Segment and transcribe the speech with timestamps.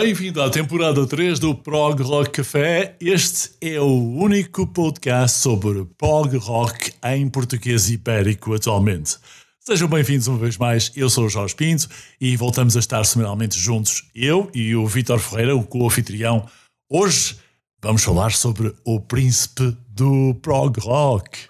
[0.00, 2.96] Bem-vindo à temporada 3 do Prog Rock Café.
[2.98, 9.18] Este é o único podcast sobre prog rock em português ibérico atualmente.
[9.58, 10.90] Sejam bem-vindos uma vez mais.
[10.96, 11.86] Eu sou o Jorge Pinto
[12.18, 16.46] e voltamos a estar semanalmente juntos, eu e o Vítor Ferreira, o co-anfitrião.
[16.88, 17.36] Hoje
[17.82, 21.40] vamos falar sobre o príncipe do prog rock.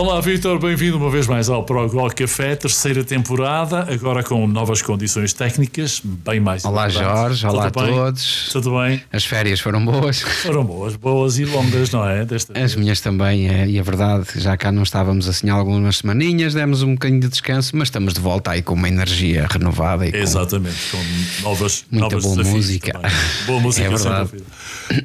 [0.00, 4.80] Olá, Vitor, bem-vindo uma vez mais ao Prog Rock Café, terceira temporada, agora com novas
[4.80, 7.18] condições técnicas, bem mais Olá importantes.
[7.40, 7.94] Jorge, olá a Tudo bem?
[7.96, 8.48] todos.
[8.52, 9.02] Tudo bem?
[9.12, 10.20] As férias foram boas.
[10.20, 12.24] Foram boas, boas e longas, não é?
[12.24, 12.76] Desta As vez.
[12.76, 16.82] minhas também, é, e a verdade, já cá não estávamos assim há algumas semaninhas, demos
[16.84, 20.18] um bocadinho de descanso, mas estamos de volta aí com uma energia renovada e com-
[20.18, 22.92] Exatamente, com novas, Muita novos boa música.
[22.92, 23.10] também.
[23.46, 24.30] Boa música, É verdade.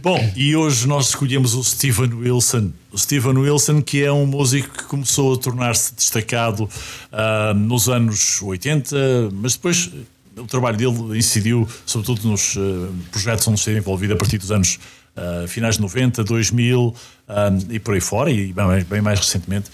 [0.04, 2.72] Bom, e hoje nós escolhemos o Steven Wilson.
[2.94, 6.70] O Steven Wilson, que é um músico que começou a tornar-se destacado
[7.12, 8.96] ah, nos anos 80,
[9.34, 9.90] mas depois
[10.38, 14.80] o trabalho dele incidiu sobretudo nos ah, projetos onde esteve envolvido a partir dos anos
[15.18, 16.96] ah, finais de 90, 2000
[17.28, 19.72] ah, e por aí fora, e bem, mais- bem mais recentemente.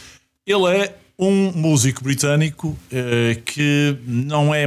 [0.48, 4.66] Ele é um músico britânico eh, que não é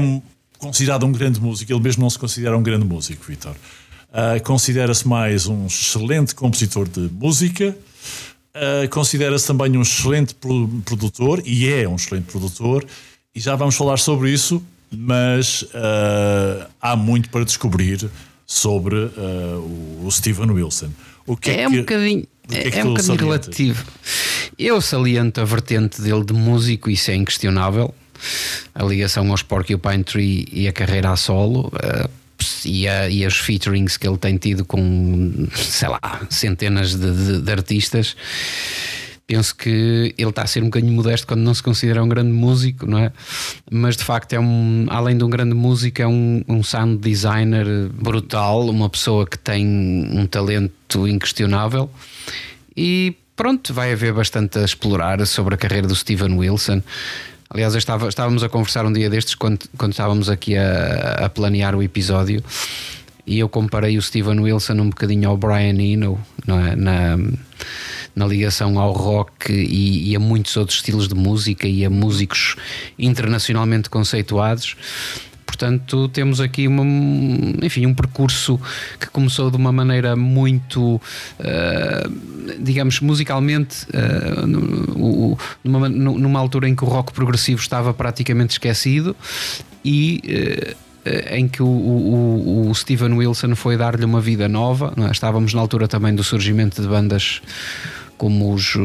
[0.58, 3.56] considerado um grande músico, ele mesmo não se considera um grande músico, Vitor.
[4.44, 7.74] Considera-se mais um excelente compositor de música,
[8.54, 12.84] ah, considera-se também um excelente pro- produtor, e é um excelente produtor,
[13.34, 18.08] e já vamos falar sobre isso, mas ah, há muito para descobrir
[18.46, 19.58] sobre ah,
[20.04, 20.90] o, Steven Wilson.
[21.26, 23.84] O que é, É um que- bocadinho, que é que é, um bocadinho relativo.
[24.58, 27.94] Eu saliento a vertente dele de músico, isso é inquestionável.
[28.74, 31.72] A ligação aos Porcupine Tree e a carreira a solo.
[32.64, 37.40] E, a- e os featurings que ele tem tido com, sei lá, centenas de, de-
[37.42, 38.16] de artistas.
[39.26, 42.32] Penso que ele está a ser um bocadinho modesto quando não se considera um grande
[42.32, 43.12] músico, não é?
[43.70, 47.64] Mas de facto é um, além de um grande músico, é um, um sound designer
[47.88, 51.88] brutal, uma pessoa que tem um talento inquestionável
[52.76, 56.82] e pronto, vai haver bastante a explorar sobre a carreira do Steven Wilson.
[57.54, 61.74] Aliás, estava, estávamos a conversar um dia destes quando, quando estávamos aqui a, a planear
[61.74, 62.42] o episódio
[63.26, 66.18] e eu comparei o Steven Wilson um bocadinho ao Brian Eno
[66.48, 66.74] é?
[66.74, 67.18] na,
[68.16, 72.56] na ligação ao rock e, e a muitos outros estilos de música e a músicos
[72.98, 74.74] internacionalmente conceituados.
[75.52, 76.82] Portanto, temos aqui uma,
[77.62, 78.58] enfim, um percurso
[78.98, 80.98] que começou de uma maneira muito,
[81.38, 82.08] eh,
[82.58, 89.14] digamos, musicalmente, eh, no- numa, numa altura em que o rock progressivo estava praticamente esquecido
[89.84, 90.22] e.
[90.26, 90.74] eh,
[91.36, 94.94] em que o, o, o Steven Wilson foi dar-lhe uma vida nova.
[94.96, 95.10] é?
[95.10, 97.42] Estávamos na altura também do surgimento de bandas
[98.16, 98.76] como os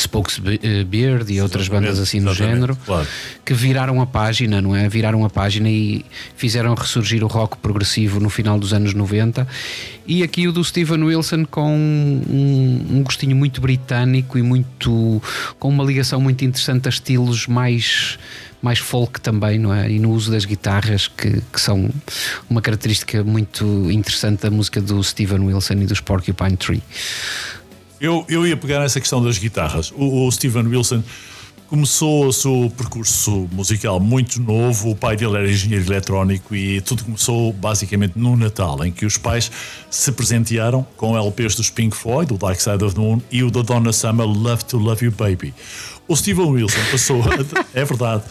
[0.00, 3.06] uh, Spokes Be- Beard e outras bandas assim no Exatamente, género claro.
[3.44, 4.88] que viraram a página, não é?
[4.88, 6.04] Viraram a página e
[6.36, 9.46] fizeram ressurgir o rock progressivo no final dos anos 90.
[10.06, 15.22] E aqui o do Steven Wilson com um, um gostinho muito britânico e muito
[15.58, 18.18] com uma ligação muito interessante a estilos mais
[18.62, 19.90] mais folk também, não é?
[19.90, 21.88] E no uso das guitarras, que, que são
[22.48, 26.82] uma característica muito interessante da música do Steven Wilson e dos Porcupine Tree.
[28.00, 29.92] Eu, eu ia pegar nessa questão das guitarras.
[29.94, 31.02] O, o Steven Wilson
[31.68, 34.90] começou o seu percurso musical muito novo.
[34.90, 39.18] O pai dele era engenheiro eletrónico e tudo começou basicamente no Natal, em que os
[39.18, 39.52] pais
[39.90, 43.50] se presentearam com LPs dos Pink Floyd, o Dark Side of the Moon e o
[43.50, 45.52] da Donna Summer, Love to Love You Baby.
[46.08, 47.22] O Steven Wilson passou,
[47.72, 48.24] é verdade,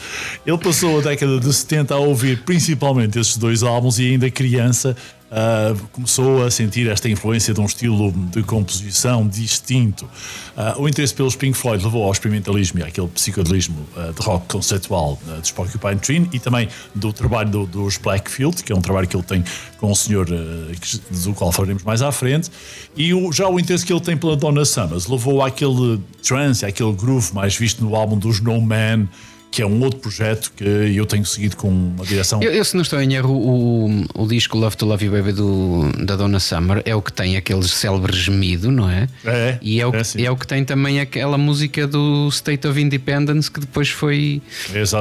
[0.46, 4.98] ele passou a década de 70 a ouvir principalmente esses dois álbuns e ainda criança
[5.30, 10.06] uh, começou a sentir esta influência de um estilo de composição distinto.
[10.06, 14.48] Uh, o interesse pelos Pink Floyd levou ao experimentalismo e àquele psicodelismo uh, de rock
[14.48, 18.82] conceptual uh, dos Porcupine Tree e também do trabalho do, dos Blackfield, que é um
[18.82, 19.44] trabalho que ele tem
[19.80, 22.52] com o senhor do qual falaremos mais à frente,
[22.98, 26.92] e o, já o interesse que ele tem pela Donna Summers levou àquele trance, àquele
[26.92, 29.08] groove mais visto no álbum dos No Man
[29.52, 32.42] que é um outro projeto que eu tenho seguido com uma direção.
[32.42, 35.32] Eu, eu se não estou em erro, o, o disco Love to Love You Baby
[35.32, 39.08] do, da Donna Summer é o que tem aquele célebre gemido, não é?
[39.26, 39.58] É.
[39.62, 42.80] E é o, é, que, é o que tem também aquela música do State of
[42.80, 44.42] Independence que depois foi,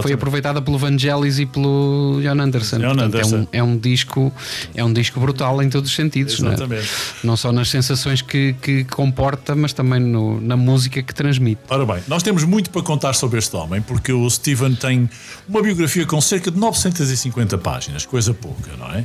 [0.03, 2.79] foi aproveitada pelo Vangelis e pelo John Anderson.
[2.79, 3.49] John Portanto, Anderson.
[3.53, 4.33] É, um, é um disco
[4.75, 6.89] é um disco brutal em todos os sentidos, Exatamente.
[7.23, 7.27] Não, é?
[7.29, 11.61] não só nas sensações que, que comporta, mas também no, na música que transmite.
[11.69, 15.09] Ora bem, nós temos muito para contar sobre este homem, porque o Steven tem
[15.49, 19.05] uma biografia com cerca de 950 páginas, coisa pouca, não é?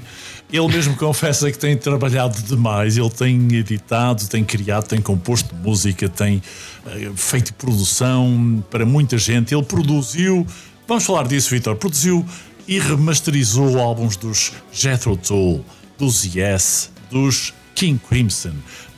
[0.52, 6.08] Ele mesmo confessa que tem trabalhado demais, ele tem editado, tem criado, tem composto música,
[6.08, 6.42] tem
[6.86, 9.54] uh, feito produção para muita gente.
[9.54, 10.46] Ele produziu,
[10.88, 12.26] vamos falar disso, Vitor, produziu
[12.68, 15.66] e remasterizou álbuns dos Jethro Tull,
[15.98, 18.54] dos Yes, dos King Crimson,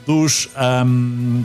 [0.06, 0.50] dos.
[0.86, 1.44] Um,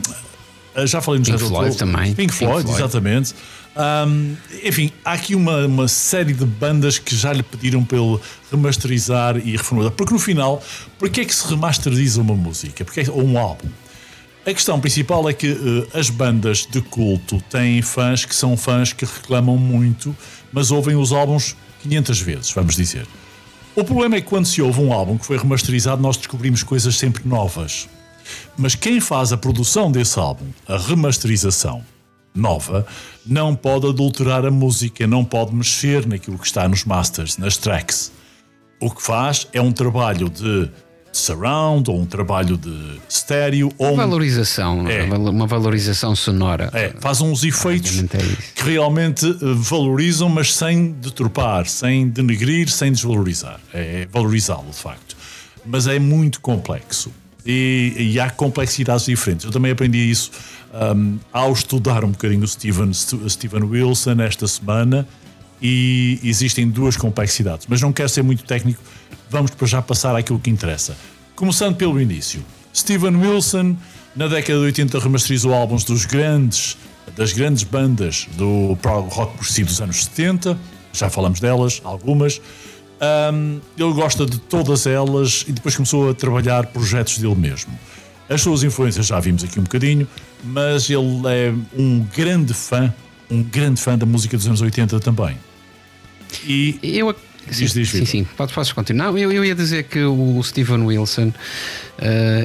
[0.85, 2.13] já falei nos Pink Floyd também.
[2.13, 2.81] Pink Floyd, Pink Floyd.
[2.81, 3.35] exatamente.
[3.75, 8.19] Um, enfim, há aqui uma, uma série de bandas que já lhe pediram para ele
[8.51, 9.91] remasterizar e reformular.
[9.91, 10.61] Porque no final,
[11.11, 12.83] que é que se remasteriza uma música?
[12.83, 13.69] Porque é, ou um álbum?
[14.45, 18.91] A questão principal é que uh, as bandas de culto têm fãs que são fãs
[18.91, 20.15] que reclamam muito,
[20.51, 23.07] mas ouvem os álbuns 500 vezes, vamos dizer.
[23.75, 26.97] O problema é que quando se ouve um álbum que foi remasterizado, nós descobrimos coisas
[26.97, 27.87] sempre novas.
[28.57, 31.83] Mas quem faz a produção desse álbum, a remasterização,
[32.33, 32.85] nova,
[33.25, 38.11] não pode adulterar a música, não pode mexer naquilo que está nos masters, nas tracks.
[38.79, 40.69] O que faz é um trabalho de
[41.11, 45.03] surround ou um trabalho de estéreo ou valorização, é.
[45.03, 46.69] uma valorização sonora.
[46.73, 48.17] É, faz uns efeitos é
[48.55, 53.59] que realmente eh, valorizam, mas sem deturpar, sem denegrir, sem desvalorizar.
[53.73, 55.17] É valorizá-lo de facto.
[55.65, 57.11] Mas é muito complexo
[57.45, 59.45] e, e há complexidades diferentes.
[59.45, 60.31] Eu também aprendi isso
[60.73, 65.07] um, ao estudar um bocadinho o Steven, Steven Wilson esta semana
[65.61, 68.81] e existem duas complexidades, mas não quero ser muito técnico,
[69.29, 70.97] vamos para já passar àquilo que interessa.
[71.35, 72.43] Começando pelo início.
[72.73, 73.75] Steven Wilson,
[74.15, 76.77] na década de 80, remasterizou álbuns dos grandes,
[77.15, 80.57] das grandes bandas do rock progressivo dos anos 70,
[80.93, 82.41] já falamos delas, algumas.
[83.33, 87.71] Um, ele gosta de todas elas e depois começou a trabalhar projetos dele mesmo.
[88.31, 90.07] As suas influências já vimos aqui um bocadinho,
[90.41, 92.93] mas ele é um grande fã,
[93.29, 95.37] um grande fã da música dos anos 80 também.
[96.45, 97.13] E eu
[97.49, 99.07] Sim, diz, diz, sim, sim, Pode, podes continuar.
[99.07, 101.33] Eu, eu ia dizer que o Steven Wilson, uh,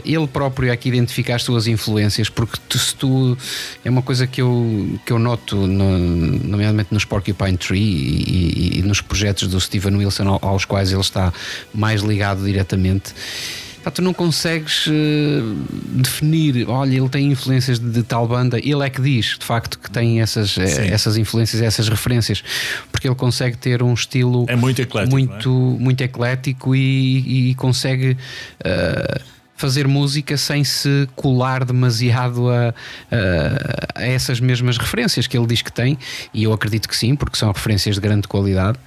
[0.05, 3.38] ele próprio é que identifica as suas influências, porque tu, se tu.
[3.85, 8.79] É uma coisa que eu, que eu noto, no, nomeadamente nos Porcupine Tree e, e,
[8.79, 11.33] e nos projetos do Steven Wilson aos quais ele está
[11.73, 13.15] mais ligado diretamente
[13.87, 14.93] pá, tu não consegues uh,
[15.71, 19.79] definir, olha, ele tem influências de, de, tal banda, ele é que diz, de facto,
[19.79, 22.43] que tem essas, eh, essas influências, essas referências,
[22.91, 25.83] porque ele consegue ter um estilo é muito eclético, muito, é?
[25.83, 28.17] muito eclético e, e consegue.
[28.61, 35.47] Uh, fazer música sem se colar demasiado a, a, a, essas mesmas referências que ele
[35.47, 35.99] diz que tem,
[36.33, 38.78] e eu acredito que sim, porque são referências de grande qualidade,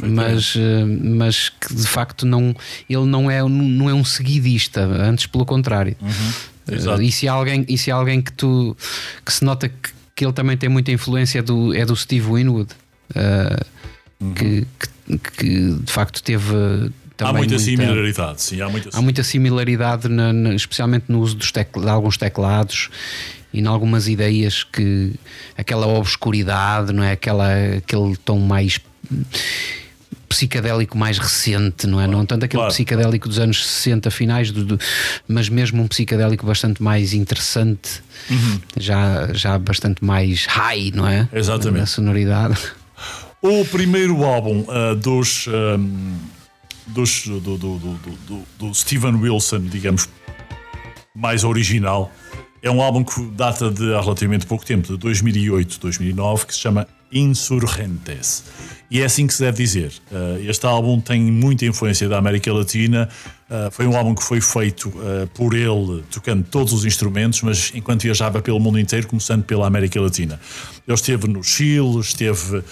[0.00, 2.54] mas, eh, mas que de facto não,
[2.88, 5.94] ele não é, não é um seguidista, antes pelo contrário.
[6.00, 7.02] Uhum.
[7.02, 8.76] e, se há alguém, e se alguém que, tu,
[9.24, 12.72] que se nota que, que ele também tem muita influência do, é do Steve Winwood.
[13.14, 13.64] Uh,
[14.18, 14.34] uhum.
[14.34, 16.90] que, que, que, de facto teve
[17.24, 21.36] há muita, muita, similaridade, sim, há muita, há muita similaridade, na, na, especialmente no uso
[21.36, 22.90] dos tecl de alguns teclados
[23.52, 25.14] e em algumas ideias que
[25.56, 27.12] aquela obscuridade, não é?
[27.12, 28.78] Aquela, aquele tom mais
[30.28, 32.04] psicadélico mais recente, não é?
[32.04, 34.80] Claro, não tanto aquele claro, psicadélico dos anos 60 finais, do, do,
[35.26, 38.60] mas mesmo um psicadélico bastante mais interessante, uhum.
[38.76, 41.28] já, já bastante mais high, não é?
[41.32, 41.80] Exatamente.
[41.80, 42.58] Na sonoridade.
[43.40, 45.46] O primeiro álbum uh, dos.
[45.46, 46.35] Um
[46.86, 50.08] dos, do, do, do, do, Steven Wilson, digamos,
[51.14, 52.10] mais original.
[52.62, 56.60] É um álbum que data de há relativamente pouco tempo, de 2008, 2009, que se
[56.60, 58.44] chama Insurgentes.
[58.90, 59.92] E é assim que se deve dizer.
[60.12, 63.08] Eh, este álbum tem muita influência da América Latina.
[63.48, 67.72] Eh, foi um álbum que foi feito eh, por ele, tocando todos os instrumentos, mas
[67.74, 70.40] enquanto viajava pelo mundo inteiro, começando pela América Latina.
[70.86, 72.62] Ele esteve no Chile, esteve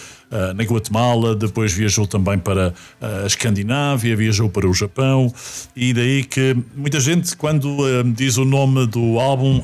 [0.54, 5.32] na Guatemala, depois viajou também para a Escandinávia, viajou para o Japão,
[5.76, 7.78] e daí que muita gente, quando
[8.14, 9.62] diz o nome do álbum,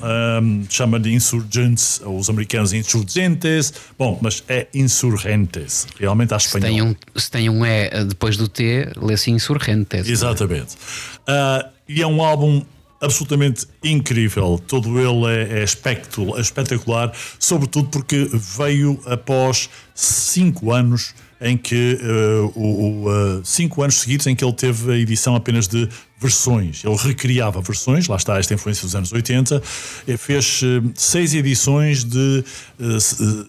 [0.69, 6.69] chama de Insurgents, os americanos Insurgentes, bom, mas é Insurgentes, realmente à espanhol.
[6.69, 10.09] Se tem um, se tem um E depois do T, lê-se Insurgentes.
[10.09, 10.75] Exatamente.
[11.21, 12.65] Uh, e é um álbum
[13.01, 14.61] absolutamente incrível.
[14.67, 23.09] Todo ele é, é espetacular, sobretudo porque veio após cinco anos em que uh, o,
[23.09, 25.89] uh, cinco anos seguidos em que ele teve a edição apenas de
[26.21, 26.85] versões.
[26.85, 29.63] Ele recriava versões, lá está esta influência dos anos 80,
[30.07, 32.45] e fez uh, seis edições de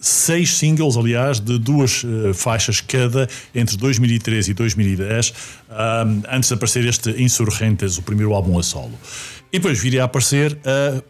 [0.00, 2.02] seis singles, aliás, de duas
[2.34, 5.34] faixas cada entre 2013 e 2010,
[6.30, 8.98] antes de aparecer este Insurgentes, o primeiro álbum a solo.
[9.52, 10.58] E depois viria a aparecer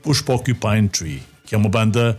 [0.05, 2.19] os Porcupine Tree, que é uma banda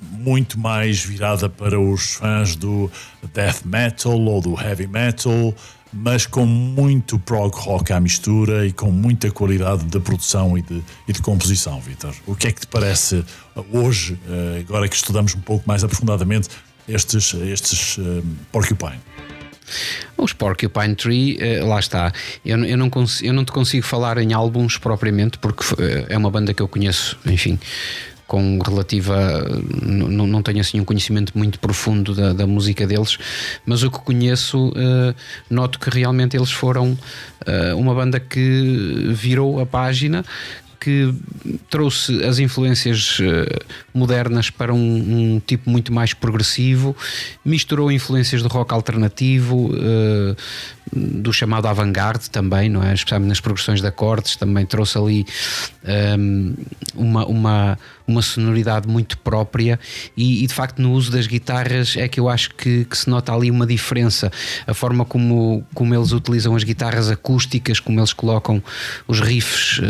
[0.00, 2.90] muito mais virada para os fãs do
[3.34, 5.54] death metal ou do heavy metal,
[5.92, 10.82] mas com muito prog rock à mistura e com muita qualidade de produção e de,
[11.06, 12.14] e de composição, Vitor.
[12.26, 13.24] O que é que te parece
[13.70, 16.48] hoje, eh, agora que estudamos um pouco mais aprofundadamente
[16.88, 18.98] estes, estes um, Porcupine?
[20.16, 22.12] Os Porcupine Tree, eh, lá está.
[22.44, 22.90] Eu, eu, não
[23.22, 26.68] eu não te consigo falar em álbuns propriamente, porque eh, é uma banda que eu
[26.68, 27.58] conheço, enfim,
[28.26, 29.44] com relativa.
[29.82, 33.18] Não, não tenho assim um conhecimento muito profundo da, da música deles,
[33.66, 35.14] mas o que conheço, uh,
[35.50, 40.24] noto que realmente eles foram uh, uma banda que virou a página,
[40.84, 41.14] que
[41.70, 43.24] trouxe as influências uh,
[43.94, 44.78] modernas para um,
[45.36, 46.94] um, tipo muito mais progressivo,
[47.42, 50.36] misturou influências do rock alternativo, uh,
[50.92, 52.92] do chamado avant-garde também, não é?
[52.92, 55.26] Especialmente nas progressões de acordes, também trouxe ali
[56.18, 56.54] um,
[56.94, 59.78] uma, uma, uma sonoridade muito própria
[60.16, 63.08] e, e, de facto no uso das guitarras é que eu acho que, que, se
[63.08, 64.30] nota ali uma diferença.
[64.66, 68.62] A forma como, como eles utilizam as guitarras acústicas, como eles colocam
[69.06, 69.82] os riffs uh,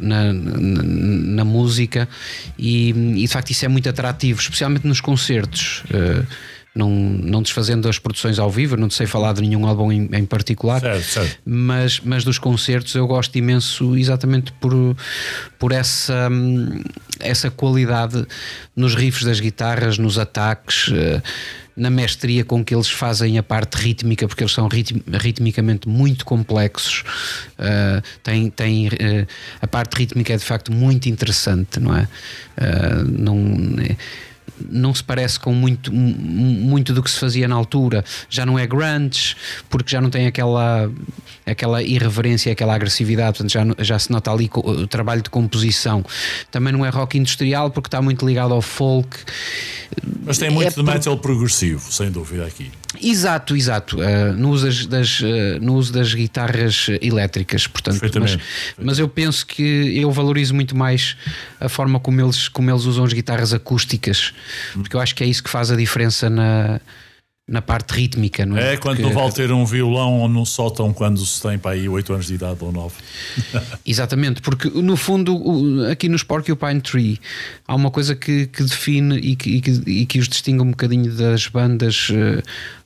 [0.00, 2.08] na, na, na, música
[2.58, 5.84] e, e, de facto isso é muito atrativo, especialmente nos concertos.
[5.90, 6.26] Uh,
[6.80, 10.24] não, não desfazendo as produções ao vivo, não sei falar de nenhum álbum em, em
[10.24, 11.38] particular, certo, certo.
[11.44, 14.96] Mas, mas dos concertos eu gosto imenso exatamente por,
[15.58, 16.30] por essa,
[17.20, 18.26] essa qualidade
[18.74, 20.90] nos riffs das guitarras, nos ataques.
[20.92, 21.20] Eh,
[21.76, 27.04] na mestria com que eles fazem a parte rítmica, porque eles são ritmicamente muito complexos.
[27.58, 29.26] Uh, tem, tem, uh,
[29.62, 32.02] a parte rítmica é de facto muito interessante, não é?
[32.02, 33.36] Uh, não,
[34.68, 38.04] não se parece com muito, muito do que se fazia na altura.
[38.28, 39.36] Já não é grunge,
[39.68, 40.90] porque já não tem aquela,
[41.46, 46.04] aquela irreverência, aquela agressividade, portanto já, já se nota ali o trabalho de composição.
[46.50, 49.16] Também não é rock industrial, porque está muito ligado ao folk.
[50.24, 52.70] Mas tem muito é de metal progressivo, sem dúvida, aqui.
[53.00, 53.98] Exato, exato.
[53.98, 55.24] Uh, no, uso das, uh,
[55.60, 58.00] no uso das guitarras elétricas, portanto.
[58.18, 58.38] Mas,
[58.76, 59.62] mas eu penso que
[59.96, 61.16] eu valorizo muito mais
[61.60, 64.32] a forma como eles, como eles usam as guitarras acústicas,
[64.74, 66.80] porque eu acho que é isso que faz a diferença na,
[67.50, 68.74] na parte rítmica, não é?
[68.74, 69.12] É quando Porque...
[69.12, 72.26] não vale ter um violão ou num sótão quando se tem para aí 8 anos
[72.26, 72.94] de idade ou 9.
[73.84, 77.18] Exatamente, porque no fundo, aqui nos Porcupine Tree,
[77.66, 80.70] há uma coisa que, que define e que, e, que, e que os distingue um
[80.70, 82.40] bocadinho das bandas uh,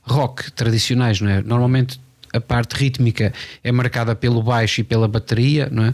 [0.05, 1.41] rock tradicionais, não é?
[1.41, 1.99] Normalmente
[2.35, 5.93] a parte rítmica é marcada pelo baixo e pela bateria, não é?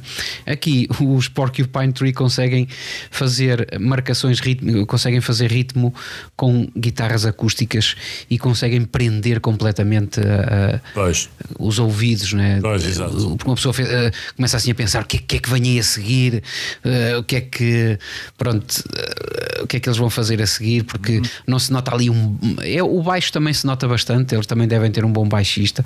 [0.52, 2.68] Aqui os Porcupine Tree conseguem
[3.10, 5.94] fazer marcações ritmo, conseguem fazer ritmo
[6.36, 7.96] com guitarras acústicas
[8.30, 11.12] e conseguem prender completamente a, a,
[11.60, 12.60] os ouvidos, não é?
[12.60, 13.38] Pois, exato.
[13.46, 15.64] Uma pessoa fez, uh, começa assim a pensar o que, é, que é que vem
[15.64, 16.44] aí a seguir,
[16.84, 18.00] uh, o que é que
[18.38, 21.24] pronto, uh, o que é que eles vão fazer a seguir, porque uhum.
[21.46, 22.38] não se nota ali um.
[22.62, 25.86] É, o baixo também se nota bastante, eles também devem ter um bom baixista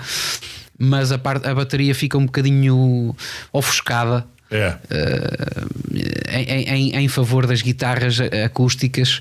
[0.77, 3.15] mas a, parte, a bateria fica um bocadinho
[3.51, 4.25] ofuscada.
[4.51, 4.69] É.
[4.69, 5.97] Uh,
[6.29, 9.19] em, em, em, favor das guitarras acústicas,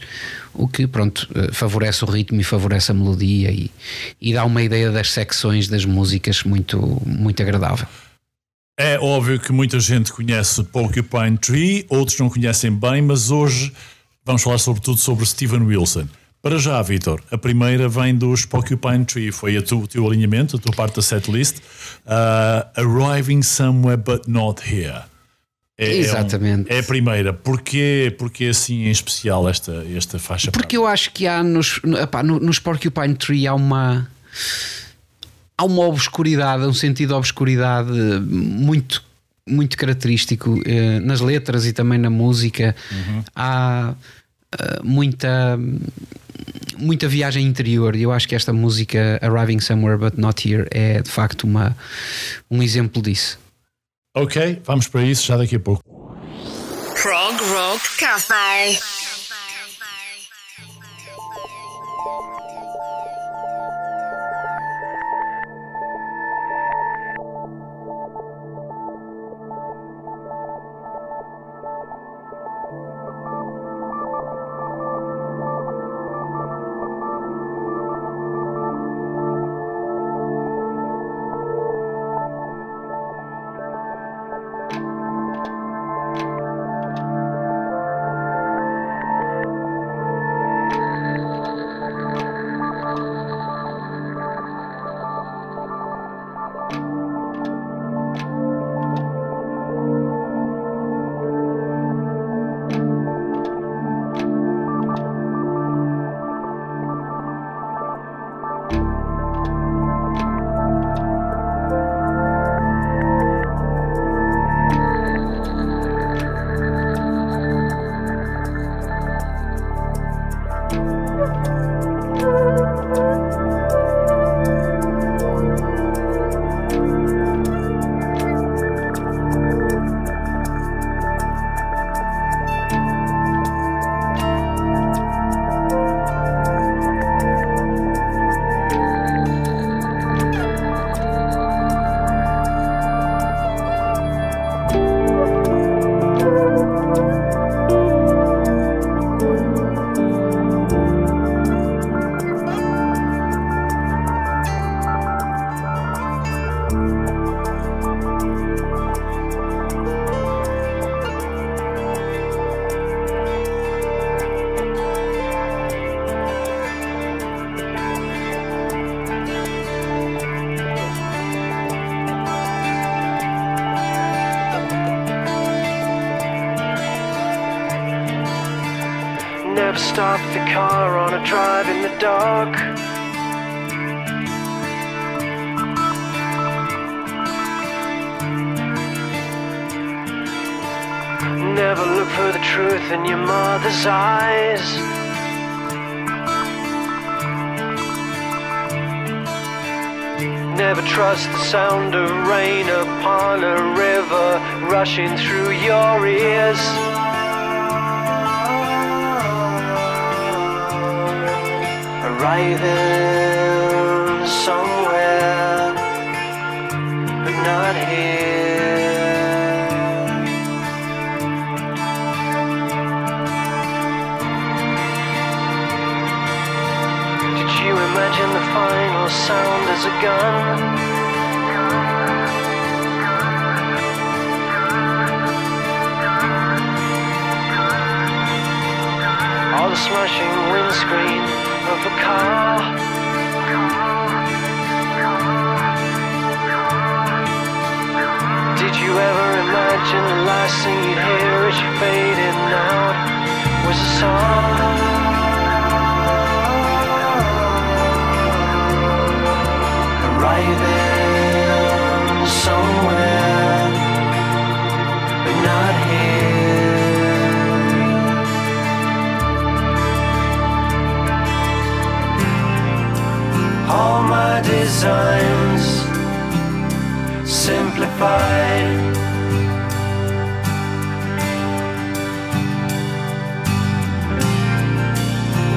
[0.53, 3.71] o que pronto favorece o ritmo e favorece a melodia e,
[4.21, 7.89] e dá uma ideia das secções das músicas muito, muito agradável.
[8.79, 13.73] É óbvio que muita gente conhece Porcupine Tree, outros não conhecem bem, mas hoje
[14.25, 16.09] vamos falar sobretudo sobre Steven Wilson.
[16.45, 20.59] Para já, Vitor, a primeira vem dos Porcupine Tree, foi tu, o teu alinhamento, a
[20.59, 21.57] tua parte da setlist.
[22.05, 25.05] Uh, Arriving Somewhere But Not Here.
[25.79, 26.71] É, Exatamente.
[26.71, 27.33] É, um, é, a primeira.
[27.33, 30.53] Porquê, porquê assim em especial esta, esta faixa?
[30.53, 34.07] Porque eu acho que há nos, epá, nos Porcupine Tree há uma.
[35.57, 39.03] Há uma obscuridade, um sentido de obscuridade muito,
[39.49, 42.77] muito característico eh, nas letras e também na música.
[42.93, 43.25] Uhum.
[43.35, 43.95] Há
[44.83, 45.59] muita
[46.79, 47.97] muita viagem interior.
[47.97, 51.77] E eu acho que esta música, Arriving Somewhere But Not Here, é de facto uma,
[52.51, 53.39] um exemplo disso.
[54.17, 55.83] Ok, vamos para isso já daqui a pouco.
[57.03, 58.79] Prog Rock Café.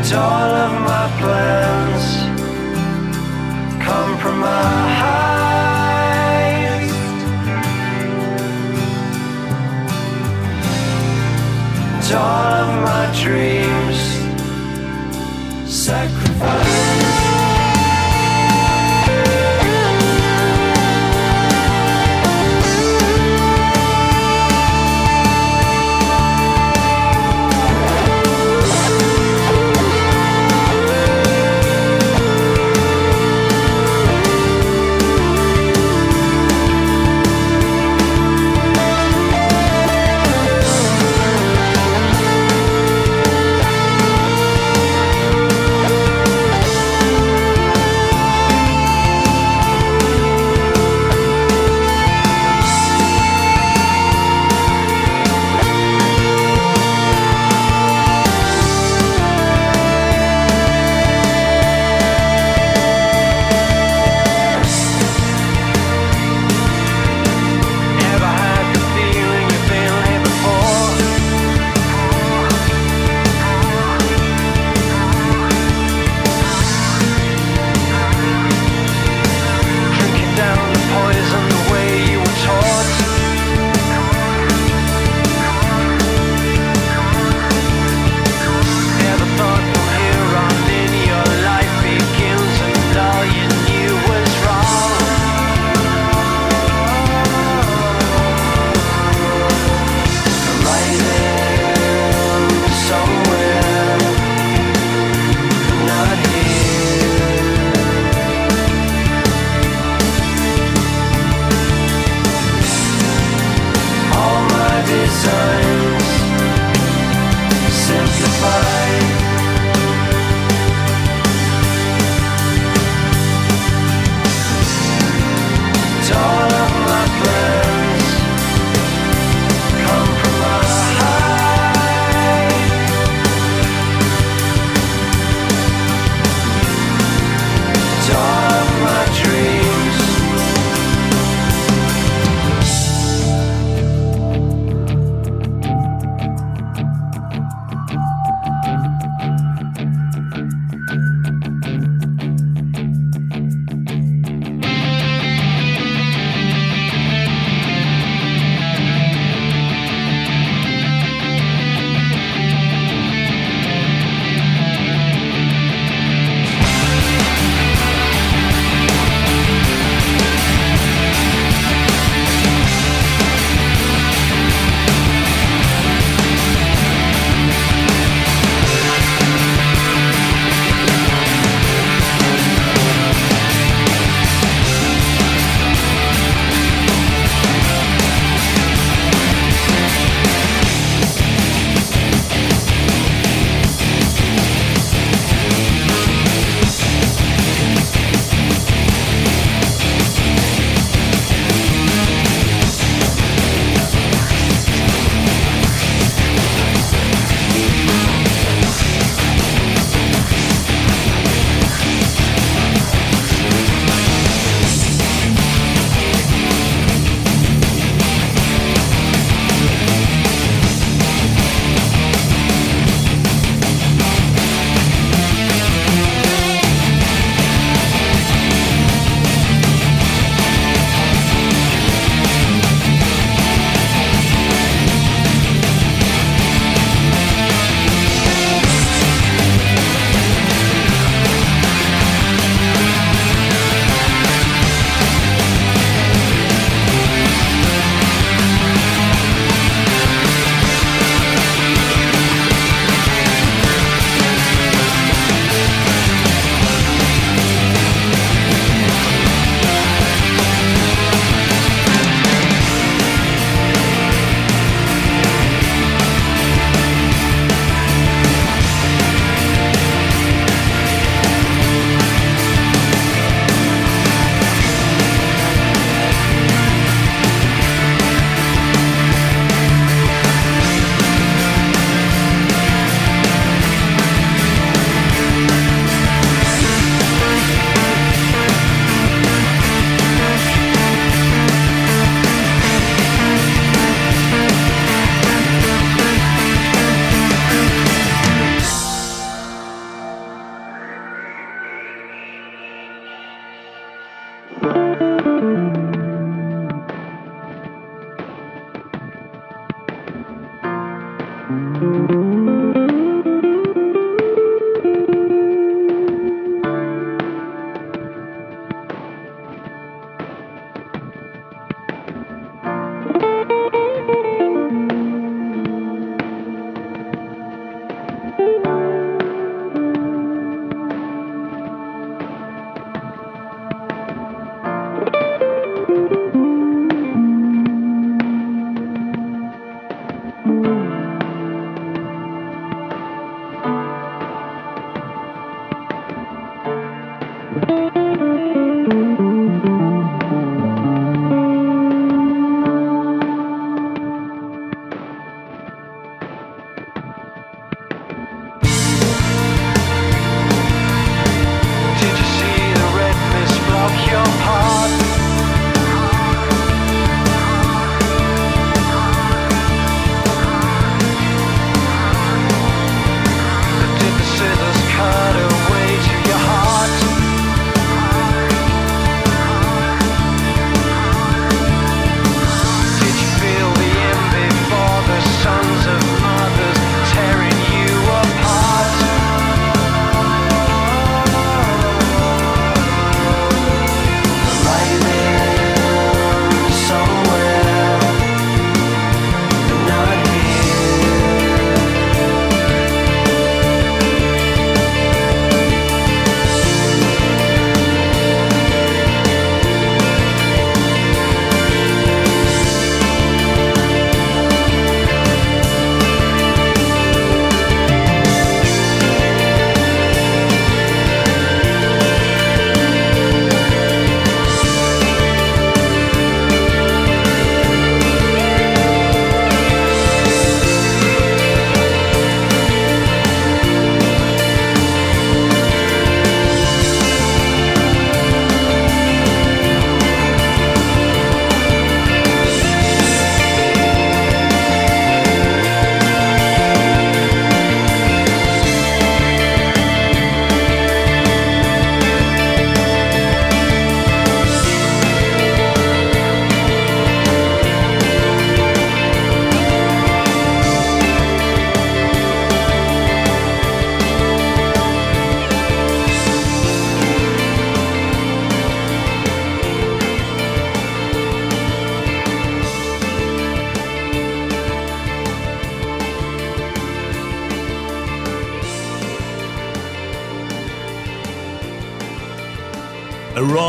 [0.10, 2.06] And all of my plans
[3.84, 4.88] compromised.
[11.94, 12.47] And all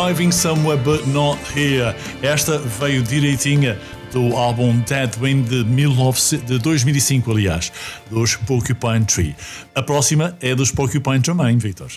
[0.09, 1.95] Arriving Somewhere But Not Here.
[2.23, 3.79] Esta veio direitinha
[4.11, 7.71] do álbum Dead Wind de, 19, de 2005, aliás,
[8.11, 9.37] dos Porcupine Tree.
[9.75, 11.91] A próxima é dos Porcupine também, Victor.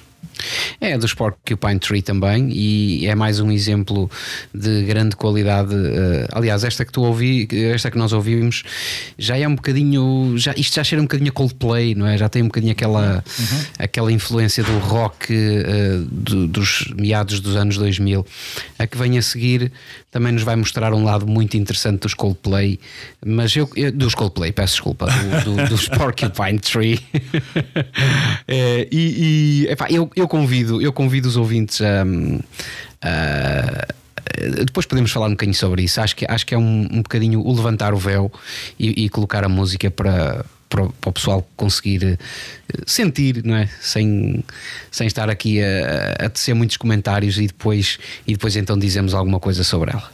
[0.80, 4.10] É dos Porcupine Tree também e é mais um exemplo
[4.54, 5.76] de grande qualidade.
[5.76, 8.64] Uh, aliás, esta que tu ouvi, esta que nós ouvimos,
[9.18, 10.34] já é um bocadinho.
[10.38, 12.18] Já, isto já cheira um bocadinho a Coldplay, não é?
[12.18, 13.60] Já tem um bocadinho aquela, uhum.
[13.78, 18.26] aquela influência do rock uh, do, dos meados dos anos 2000.
[18.80, 19.72] A que vem a seguir
[20.12, 22.78] também nos vai mostrar um lado muito interessante dos Coldplay,
[23.26, 27.00] mas eu, eu dos Coldplay, peço desculpa, do, do, dos Porcupine Tree.
[28.46, 32.04] é, e, e epá, eu, eu convido, eu convido os ouvintes a.
[33.02, 33.88] a
[34.66, 36.00] depois podemos falar um bocadinho sobre isso.
[36.00, 38.32] Acho que, acho que é um, um bocadinho o levantar o véu
[38.80, 42.18] e, e colocar a música para, para, para, o pessoal conseguir eh,
[42.86, 43.70] sentir, não é?
[43.82, 44.44] Sem,
[44.90, 49.40] sem estar aqui a, a tecer muitos comentários e depois, e depois então dizemos alguma
[49.40, 50.12] coisa sobre ela.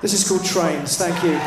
[0.00, 0.96] This is called Trains.
[0.96, 1.38] Thank you.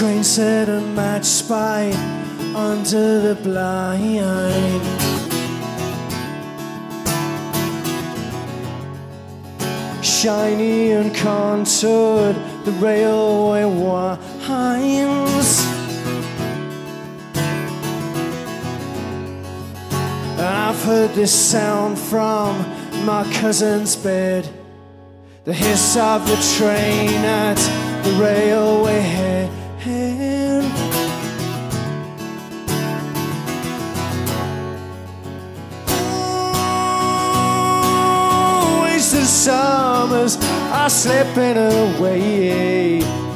[0.00, 1.90] Train set a match spy
[2.56, 4.82] under the blind.
[10.02, 12.34] Shiny and contoured,
[12.64, 15.60] the railway winds.
[20.40, 22.56] I've heard this sound from
[23.04, 24.48] my cousin's bed.
[25.44, 27.60] The hiss of the train at
[28.02, 30.66] the railway head hand.
[38.82, 40.36] Wasted summers
[40.72, 43.29] are slipping away.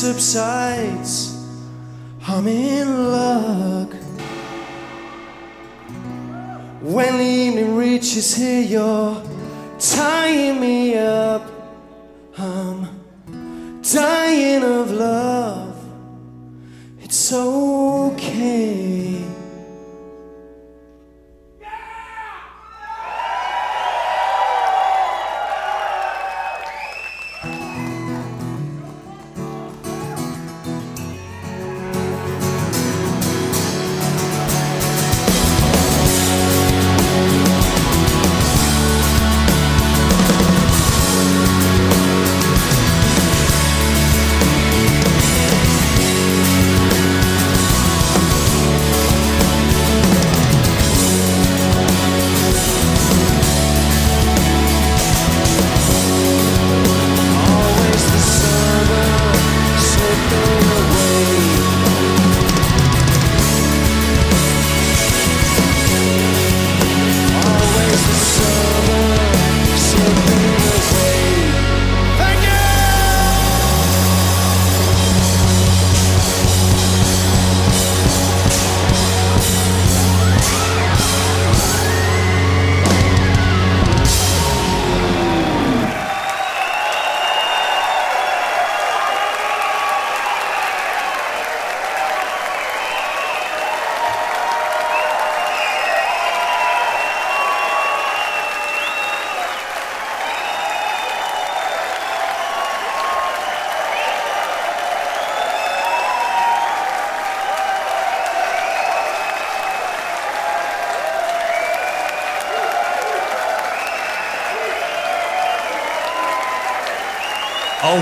[0.00, 0.99] subside.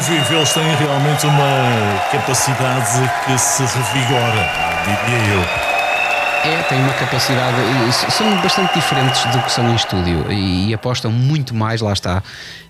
[0.00, 4.50] Vivo, eles têm realmente uma capacidade que se revigora,
[4.84, 5.68] diria eu.
[6.50, 7.56] É, tem uma capacidade.
[8.12, 12.22] São bastante diferentes do que são em estúdio e, e apostam muito mais, lá está,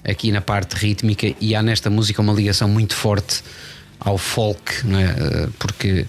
[0.02, 1.34] aqui na parte rítmica.
[1.40, 3.42] E há nesta música uma ligação muito forte
[4.00, 5.04] ao folk, não é?
[5.04, 6.06] Eh, Porque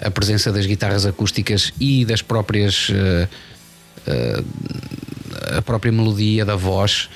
[0.00, 2.88] a presença das guitarras acústicas e das próprias.
[2.92, 3.28] eh,
[4.06, 4.42] eh,
[5.56, 7.08] a própria melodia da voz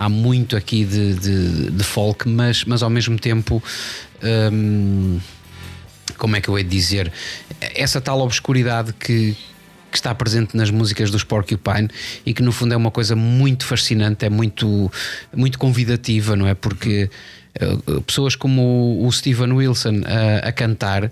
[0.00, 3.62] há muito aqui de, de- de folk, mas, mas ao mesmo tempo.
[4.52, 5.20] hum,
[6.16, 7.10] como é que eu hei de dizer,
[7.60, 9.34] essa tal obscuridade que,
[9.90, 11.88] que está presente nas músicas dos Porcupine
[12.26, 14.90] e que no fundo é uma coisa muito fascinante, é muito,
[15.34, 16.52] muito convidativa, não é?
[16.54, 17.08] Porque
[18.06, 21.04] pessoas como o- Steven Wilson a, a cantar,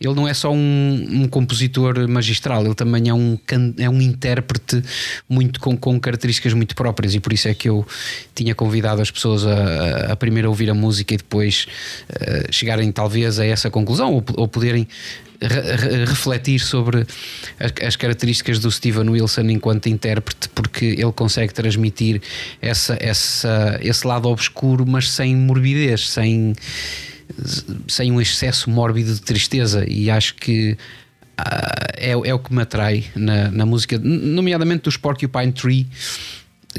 [0.00, 3.38] ele não é só um, um compositor magistral, ele também é um,
[3.78, 4.82] é um intérprete
[5.28, 7.86] muito com, com características muito próprias e por isso é que eu
[8.34, 11.66] tinha convidado as pessoas a, a- a primeiro ouvir a música e depois
[12.08, 14.88] eh, chegarem talvez a essa conclusão ou, ou poderem
[15.46, 17.06] re- re- refletir sobre
[17.58, 22.20] as, as características do Steven Wilson enquanto intérprete, porque ele consegue transmitir
[22.60, 26.54] essa, essa, esse lado obscuro, mas sem morbidez, sem,
[27.88, 29.84] sem um excesso mórbido de tristeza.
[29.88, 30.76] E acho que
[31.36, 35.86] ah, é, é o que me atrai na, na música, nomeadamente dos Porcupine Tree,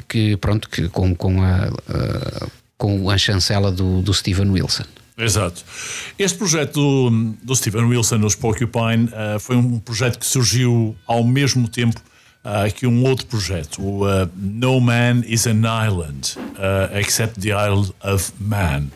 [0.07, 2.47] que pronto, que com, com, a, a-
[2.77, 4.83] com a chancela do, do Steven Wilson.
[5.17, 5.63] Exato.
[6.17, 11.23] Este projeto do, do Steven Wilson, os Porcupine, ah, foi um projeto que surgiu ao
[11.23, 12.01] mesmo tempo
[12.43, 16.35] ah, que um outro projeto, o ah, No Man is an Island,
[16.93, 18.87] except the Isle of Man.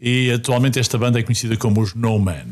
[0.00, 2.46] E atualmente esta banda é conhecida como os No Man,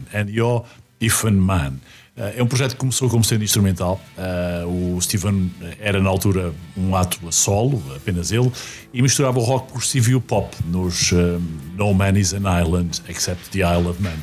[1.00, 1.74] Ifan Man.
[2.16, 4.00] É um projeto que começou como sendo instrumental.
[4.16, 8.50] Uh, o Steven era na altura um ato a solo, apenas ele,
[8.94, 11.42] e misturava o rock progressivo e o pop nos uh,
[11.76, 14.16] No Man is an Island, except the Isle of Man.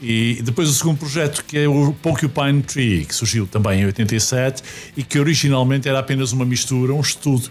[0.00, 4.62] E depois o segundo projeto, que é o Porcupine Tree, que surgiu também em 87
[4.96, 7.50] e que originalmente era apenas uma mistura, um estudo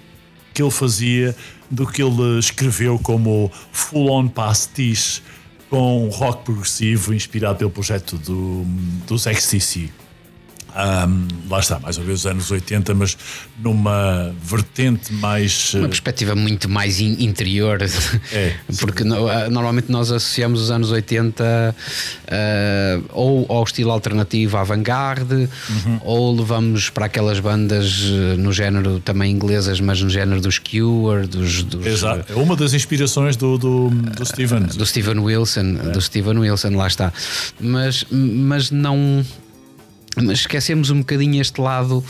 [0.53, 1.35] que ele fazia
[1.69, 5.21] do que ele escreveu como full-on pastiche
[5.71, 8.65] com rock progressivo inspirado pelo projeto do,
[9.17, 9.89] XTC.
[10.71, 13.17] Um, lá está, mais uma vez os anos 80, mas
[13.59, 15.73] numa vertente mais.
[15.73, 17.79] Uma perspectiva muito mais in interior.
[18.31, 21.75] É, porque no, ah, normalmente nós associamos os anos 80 uh,
[22.29, 25.99] ah, ou ao estilo alternativo avant-garde, uhum.
[26.03, 31.27] ou levamos para aquelas bandas ah, no género também inglesas, mas no género dos Cure,
[31.27, 31.63] dos.
[31.63, 34.61] dos Exato, é uma das inspirações do, do, do Steven.
[34.63, 35.89] Do Steven Wilson, é.
[35.89, 37.11] do Steven Wilson, lá está.
[37.59, 39.25] Mas, mas não
[40.15, 42.03] mas esquecemos um bocadinho este lado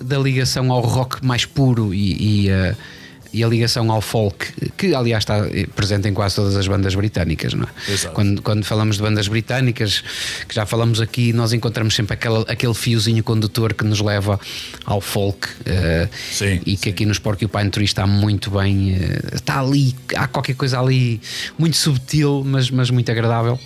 [0.00, 2.76] da ligação ao rock mais puro e, e, uh,
[3.32, 4.46] e, a ligação ao folk,
[4.76, 7.96] que aliás está presente em quase todas as bandas britânicas, não é?
[8.12, 10.02] Quando, quando falamos de bandas britânicas,
[10.46, 14.38] que já falamos aqui, nós encontramos sempre aquele, aquele fiozinho condutor que nos leva
[14.84, 16.90] ao folk uh, sim, e que sim.
[16.90, 21.20] aqui nos Porcupine Tree está muito bem, uh, está ali, há qualquer coisa ali
[21.58, 23.58] muito subtil, mas, mas muito agradável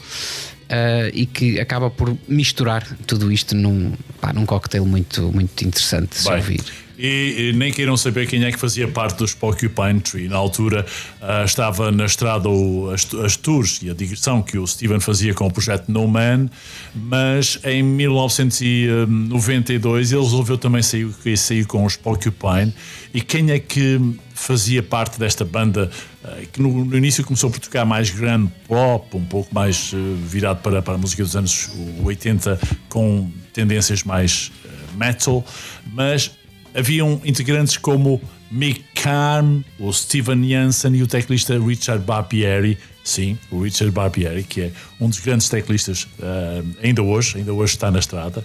[0.66, 6.10] uh, e que acaba por misturar tudo isto num, pá, num cocktail muito, muito interessante
[6.10, 6.62] de se ouvir.
[6.98, 10.28] E, e, nem queiram saber quem é que fazia parte dos Porcupine Tree.
[10.28, 10.86] Na altura
[11.20, 15.34] uh, estava na estrada o, as, as, tours e a digressão que o Steven fazia
[15.34, 16.48] com o projeto No Man,
[16.94, 21.06] mas em 1992 ele resolveu também sair,
[21.36, 22.72] sair com os Porcupine.
[23.12, 24.00] E quem é que
[24.36, 25.90] fazia parte desta banda
[26.22, 29.96] uh, que no, no, início começou por tocar mais grande pop, um pouco mais uh,
[30.26, 31.70] virado para, para a música dos anos
[32.04, 32.58] 80,
[32.88, 34.52] com tendências mais
[34.96, 35.44] metal,
[35.92, 36.30] mas
[36.74, 38.20] haviam integrantes como
[38.50, 42.78] Mick Karn, o Steven Janssen e o teclista Richard Barbieri.
[43.02, 47.74] Sim, o Richard Barbieri, que é um dos grandes teclistas uh, ainda hoje, ainda hoje
[47.74, 48.44] está na estrada.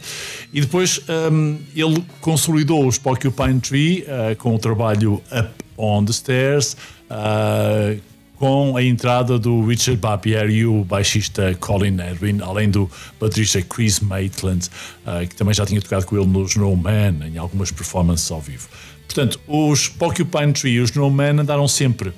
[0.54, 5.50] E depois um, ele consolidou os Porcupine Tree uh, com o trabalho Up
[5.82, 6.78] on the Stairs,
[7.10, 8.00] uh,
[8.36, 14.00] com a entrada do Richard Barbieri e o baixista Colin Edwin, além do baterista Chris
[14.00, 14.68] Maitland,
[15.06, 18.68] uh, que também já tinha tocado com ele no Snowman, em algumas performances ao vivo.
[19.06, 22.14] Portanto, os Porcupine Tree e os Snowman andaram sempre uh,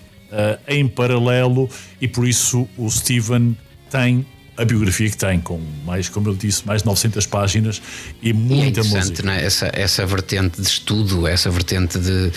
[0.68, 3.58] em paralelo e por isso o Steven
[3.90, 7.82] tem a biografia que tem, com mais, como eu disse, mais de 900 páginas
[8.22, 9.24] e muita e é música.
[9.24, 9.44] Né?
[9.44, 12.32] Essa, essa vertente de estudo, essa vertente de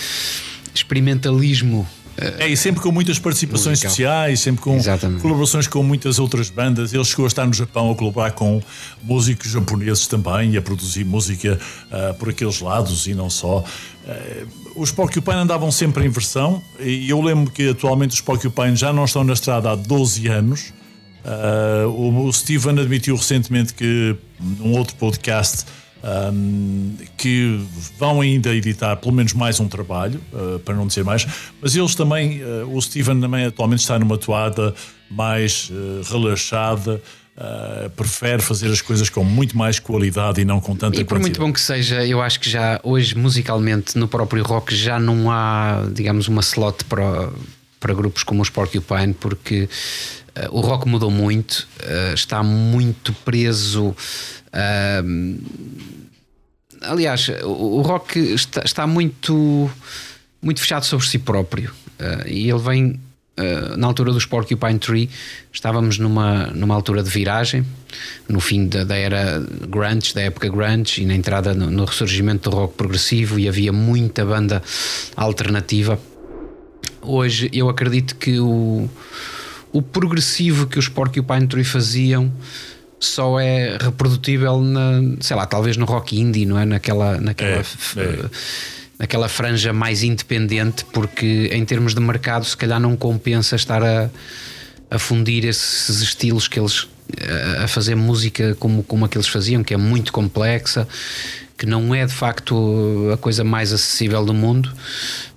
[0.77, 1.87] experimentalismo
[2.19, 3.91] é, e sempre com muitas participações musical.
[3.91, 5.21] sociais, sempre com Exatamente.
[5.21, 6.91] colaborações com muitas outras bandas.
[6.91, 8.59] Ele chegou a estar no Japão a colaborar com
[9.03, 11.59] músicos japoneses também e a produzir música
[11.91, 13.59] uh, por aqueles lados e não só.
[13.59, 18.91] Uh, os Porcupine andavam sempre em versão e eu lembro que atualmente os Porcupine já
[18.91, 20.73] não estão na estrada há 12 anos.
[21.23, 25.65] Uh, o, o Steven admitiu recentemente que num outro podcast
[26.07, 27.59] um, que
[27.97, 31.27] vão ainda editar pelo menos mais um trabalho, uh, para não dizer mais,
[31.61, 34.73] mas eles também, uh, o Steven também atualmente está numa toada
[35.09, 37.01] mais uh, relaxada.
[37.95, 41.21] prefere fazer as coisas com muito mais qualidade e não com tanta E por quantidade.
[41.21, 45.29] muito bom que seja, eu acho que já hoje musicalmente no próprio rock já não
[45.29, 47.29] há, digamos, uma slot para,
[47.79, 49.69] para grupos como os Porcupine, porque
[50.49, 51.67] o rock mudou muito,
[52.13, 53.95] está muito preso
[54.47, 55.39] Uh,
[56.81, 59.69] aliás, o, rock está, está, muito,
[60.41, 62.99] muito fechado sobre si próprio uh, e ele vem.
[63.39, 65.07] Uh, na altura dos Porcupine Tree
[65.53, 67.63] estávamos numa, numa altura de viragem
[68.27, 72.49] no fim da, da era grunge, da época grunge e na entrada no, no ressurgimento
[72.49, 74.63] do rock progressivo e havia muita banda
[75.15, 75.99] alternativa
[77.03, 78.89] hoje eu acredito que o,
[79.71, 82.31] o progressivo que os Porcupine Tree faziam
[82.99, 86.65] só é reprodutível na, sei lá, talvez no rock indie, não é?
[86.65, 88.25] Naquela, naquela, é, é.
[88.99, 94.09] naquela franja mais independente, porque em termos de mercado, se calhar não compensa estar a,
[94.89, 96.87] a fundir esses estilos que eles
[97.63, 100.87] a fazer música como, como aqueles faziam, que é muito complexa,
[101.57, 104.71] que não é de facto a coisa mais acessível do mundo,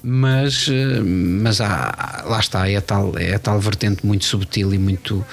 [0.02, 0.68] mas,
[1.04, 5.24] mas há, lá está, é a, tal, é a tal vertente muito subtil e muito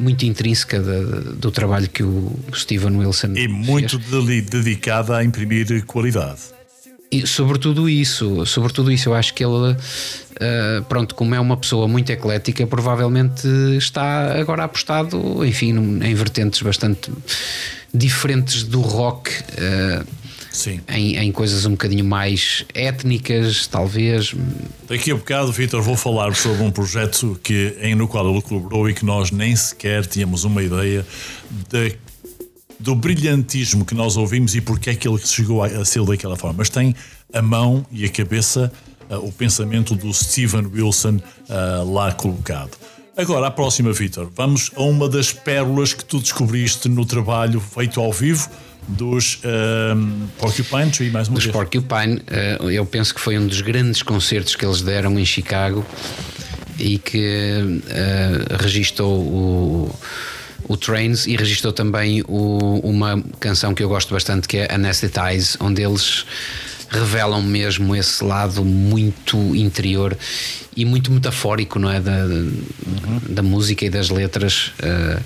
[0.00, 6.40] muito intrínseca de, do trabalho que o Steven Wilson e muito dedicada a imprimir qualidade.
[7.12, 11.88] E sobretudo isso, sobretudo isso, eu acho que ele, uh, pronto, como é uma pessoa
[11.88, 15.72] muito eclética, provavelmente está agora apostado, enfim,
[16.02, 17.10] em vertentes bastante
[17.92, 19.30] diferentes do rock.
[19.30, 20.19] Uh.
[20.88, 24.34] Em, em, coisas um bocadinho mais étnicas, talvez.
[24.88, 28.90] Daqui a bocado, Vitor, vou falar sobre um projeto que, em, no qual ele colaborou
[28.90, 31.06] e que nós nem sequer tínhamos uma ideia
[31.68, 31.96] de,
[32.80, 36.56] do brilhantismo que nós ouvimos e porque é que ele chegou a, ser daquela forma.
[36.58, 36.96] Mas tem
[37.32, 38.72] a mão e a cabeça,
[39.08, 42.76] uh, o pensamento do Steven Wilson uh, lá colocado.
[43.16, 48.00] Agora, a próxima, Vitor, vamos a uma das pérolas que tu descobriste no trabalho feito
[48.00, 48.48] ao vivo
[48.96, 51.54] dos um, Porcupine Tree, mais uma dos vez.
[51.54, 52.16] Porcupine,
[52.60, 55.84] uh, eu penso que foi um dos grandes concertos que eles deram em Chicago
[56.78, 59.94] e que uh, registou o,
[60.68, 65.56] o Trains e registou também o, uma canção que eu gosto bastante que é Anesthetize,
[65.60, 66.24] onde eles
[66.90, 70.16] revelam mesmo esse lado muito interior
[70.76, 72.00] e muito metafórico não é?
[72.00, 73.20] da, uhum.
[73.28, 74.72] da música e das letras.
[74.78, 75.22] Uh,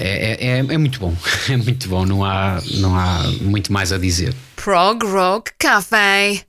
[0.00, 1.12] é, é, é, muito bom,
[1.50, 4.32] é muito bom, não há, não há muito mais a dizer.
[4.56, 6.44] Prog Rock Café.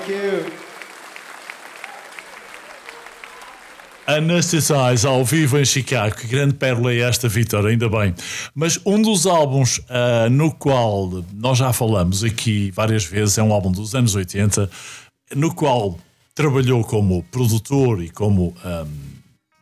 [0.00, 0.52] Thank you.
[4.06, 6.16] Anesthetize ao vivo em Chicago.
[6.16, 8.14] Que grande pérola é esta, Vitor, ainda bem.
[8.54, 13.52] Mas um dos álbuns ah, no qual nós já falamos aqui várias vezes é um
[13.52, 14.70] álbum dos anos 80,
[15.36, 15.98] no qual
[16.34, 18.88] trabalhou como produtor e como, ahm,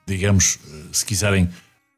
[0.06, 0.58] digamos,
[0.92, 1.48] se quiserem,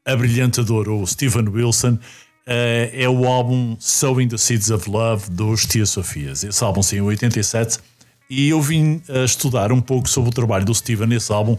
[0.03, 1.99] abrilhantador o Steven Wilson.
[2.47, 2.51] ah,
[2.91, 6.43] é o álbum Sowing the Seeds of Love dos Tia Sofias.
[6.43, 7.90] Esse álbum saiu em 87
[8.31, 11.57] e eu vim a estudar um pouco sobre o trabalho do Steven nesse álbum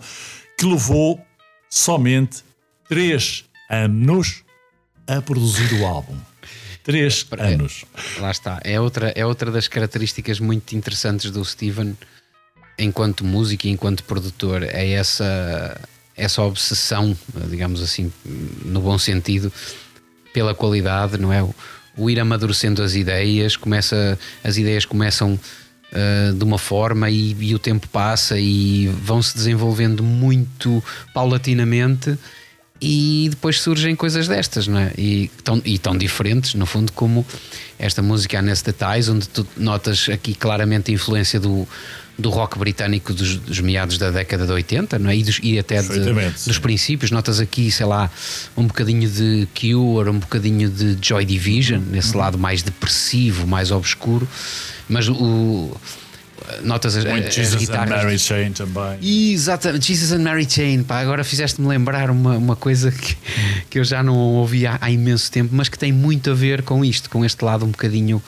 [0.57, 1.21] que levou
[1.69, 2.43] somente
[2.89, 4.43] 3 anos
[5.07, 6.17] a produzir o álbum.
[6.83, 7.85] 3 anos.
[8.19, 8.59] Lá está.
[8.65, 11.95] É outra, é outra das características muito interessantes do Steven
[12.79, 14.63] enquanto músico e enquanto produtor.
[14.63, 15.79] É essa,
[16.17, 17.15] essa obsessão,
[17.51, 18.11] digamos assim,
[18.65, 19.53] no bom sentido,
[20.33, 21.43] pela qualidade, não é?
[21.43, 21.55] O,
[21.99, 25.39] o ir amadurecendo as ideias, começa, as ideias começam
[25.93, 30.83] uh, de uma forma e, e o tempo passa e vão se desenvolvendo muito
[31.15, 32.19] paulatinamente
[32.85, 34.93] e depois surgem coisas destas, não é?
[34.99, 37.25] E tão, e tão diferentes, no fundo, como
[37.79, 41.67] esta música Anesthetize, onde tu notas aqui claramente a influência do,
[42.19, 45.17] do rock britânico dos, dos meados da década de 80, não é?
[45.17, 48.11] E, dos, e até de- dos princípios, notas aqui, sei lá,
[48.57, 51.87] um bocadinho de Cure, um bocadinho de Joy Division, Uhum.
[51.91, 54.29] nesse lado mais depressivo, mais obscuro,
[54.89, 55.75] mas o.
[56.65, 58.03] Notas as, Muito as Jesus and guitarras.
[58.05, 58.99] Mary Chain também.
[59.33, 63.17] Exatamente, Jesus and Mary Chain, pá, agora fizeste-me lembrar uma, uma coisa que,
[63.71, 66.63] que eu já não ouvi há, há imenso tempo, mas que tem muito a ver
[66.63, 68.21] com isto, com este lado um bocadinho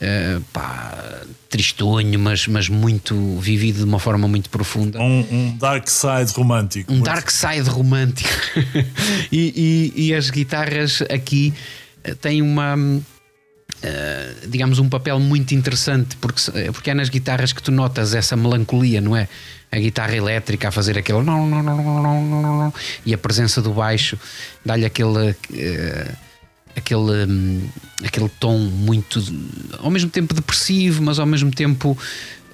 [0.00, 4.98] eh, pá, tristonho, mas, mas muito vivido de uma forma muito profunda.
[5.00, 6.90] Um, um dark side romântico.
[6.92, 8.28] Um muito- dark side romântico.
[9.32, 11.52] e, e- e as guitarras aqui
[12.04, 12.76] eh, têm uma.
[13.82, 16.40] eh, digamos, um papel muito interessante, porque,
[16.72, 19.28] porque é nas guitarras que tu notas essa melancolia, não é?
[19.70, 21.22] A guitarra elétrica a fazer aquele.
[21.22, 22.74] não, não, não, não, não, não, não,
[23.04, 24.18] E a presença do baixo
[24.64, 25.36] dá-lhe aquele.
[25.54, 26.12] eh,
[26.76, 27.68] aquele, hum,
[28.04, 29.22] aquele tom muito.
[29.78, 31.96] ao mesmo tempo depressivo, mas ao mesmo tempo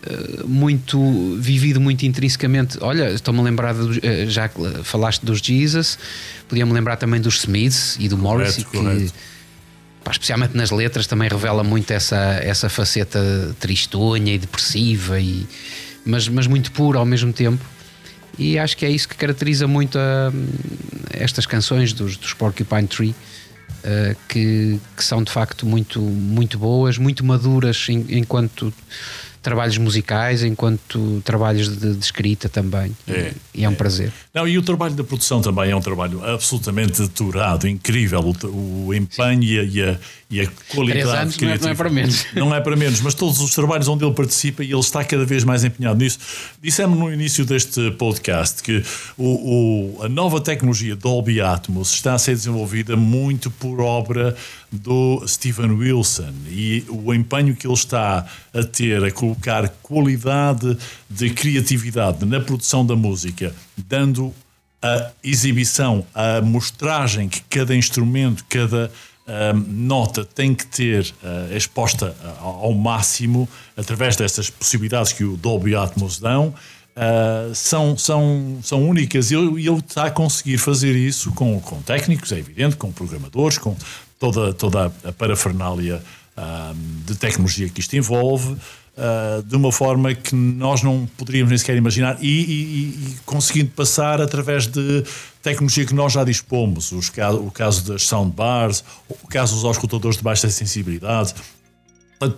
[0.07, 2.79] eh, muito vivido muito intrinsecamente.
[2.81, 5.99] Olha, estou-me a lembrar, do- eh, já que falaste dos Jesus,
[6.49, 9.13] podia-me lembrar também dos Smiths e do Morrissey, que correto.
[10.03, 15.47] pá, especialmente nas letras, também revela muito essa, essa faceta tristonha e depressiva, e,
[16.05, 17.65] mas, mas muito pura ao mesmo tempo.
[18.37, 20.33] E acho que é isso que caracteriza muito a,
[21.13, 23.15] estas canções dos, dos Porcupine Tree,
[23.85, 28.73] uh, que, que, são de facto muito, muito boas, muito maduras em, enquanto
[29.45, 32.97] trabalhos musicais, enquanto trabalhos de, de escrita também.
[33.07, 33.77] É, e é um é.
[33.77, 34.11] prazer.
[34.33, 38.21] Não, e o trabalho da produção também é um trabalho absolutamente deturado, incrível.
[38.21, 39.99] O, o empenho e a,
[40.35, 41.65] e a, qualidade anos criativa.
[41.65, 42.27] Não é, não é para menos.
[42.35, 45.25] Não é para menos, mas todos os trabalhos onde ele participa e ele está cada
[45.25, 46.19] vez mais empenhado nisso.
[46.61, 48.83] Dissemos no início deste podcast que
[49.17, 54.37] o, o, a nova tecnologia Dolby Atmos está a ser desenvolvida muito por obra
[54.73, 60.77] do Steven Wilson e o empenho que ele está a ter a colocar qualidade
[61.09, 64.35] de criatividade na produção da música, dando
[64.85, 68.93] a exibição, a mostragem que cada instrumento, cada
[69.67, 76.19] nota tem que ter uh, exposta ao máximo através dessas possibilidades que o Dolby Atmos
[76.19, 76.55] dão.
[76.95, 81.83] Uh, são, são, são únicas e ele, ele está a conseguir fazer isso com, com
[81.83, 83.77] técnicos, é evidente, com programadores, com
[84.19, 86.03] toda, toda a parafernália
[87.07, 88.57] de tecnologia que isto envolve.
[88.97, 93.71] Uh, de uma forma que nós não poderíamos nem sequer imaginar e, e, e, conseguindo
[93.71, 95.03] passar através de
[95.45, 100.25] tecnologia que nós já dispomos, os, o caso das soundbars, o caso dos auscultadores de
[100.25, 101.35] baixa sensibilidade.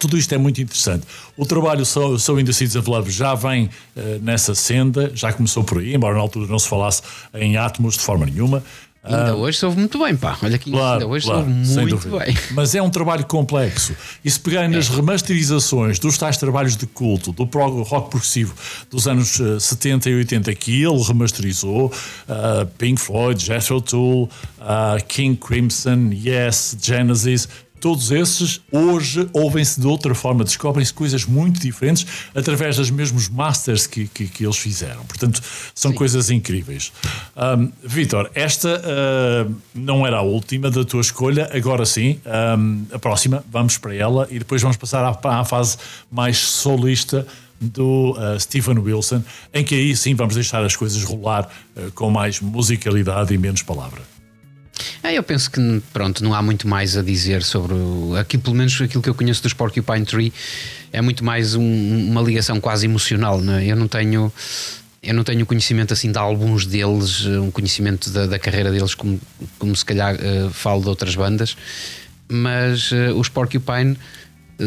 [0.01, 1.07] Tudo isto é muito interessante.
[1.37, 2.45] O trabalho So, so in
[2.77, 3.71] of Love já vem uh,
[4.21, 7.03] nessa senda, já começou por aí, embora na altura não se falasse
[7.33, 8.65] em átomos de forma nenhuma.
[9.07, 10.37] Ainda ah, hoje soube muito bem, pá.
[10.43, 12.37] Olha aqui, claro, ainda hoje claro, soube muito bem.
[12.53, 13.95] Mas é um trabalho complexo.
[14.25, 14.77] E se pegarem é.
[14.77, 18.55] nas remasterizações dos tais trabalhos de culto, do prog rock progressivo
[18.91, 24.25] dos anos 70 eh, e 80, que ele remasterizou, uh, Pink Floyd, Jethro Tull,
[24.59, 27.49] uh, King Crimson, Yes, Genesis,
[27.81, 33.87] Todos esses hoje ouvem-se de outra forma, descobrem-se coisas muito diferentes através dos mesmos masters
[33.87, 35.05] que, que, que eles fizeram.
[35.05, 35.41] Portanto,
[35.75, 35.97] são sim.
[35.97, 36.93] coisas incríveis.
[37.37, 42.21] Um, Vitor, esta uh, não era a última da tua escolha, agora sim,
[42.59, 45.77] um, a próxima, vamos para ela e depois vamos passar à, à fase
[46.11, 47.27] mais solista
[47.61, 49.23] do uh, Stephen Wilson,
[49.53, 53.63] em que aí sim vamos deixar as coisas rolar uh, com mais musicalidade e menos
[53.63, 54.16] palavra.
[55.03, 57.75] É, eu penso que pronto, não há muito mais a dizer sobre
[58.19, 60.33] aqui, pelo menos aquilo que eu conheço dos Porcupine Tree
[60.93, 63.41] é muito mais um, uma ligação quase emocional.
[63.41, 63.67] Não é?
[63.67, 64.33] Eu não tenho
[65.03, 69.21] eu não tenho conhecimento assim de alguns deles, um conhecimento da, da carreira deles, como,
[69.59, 71.57] como se calhar uh, falo de outras bandas,
[72.29, 73.97] mas uh, os Porcupine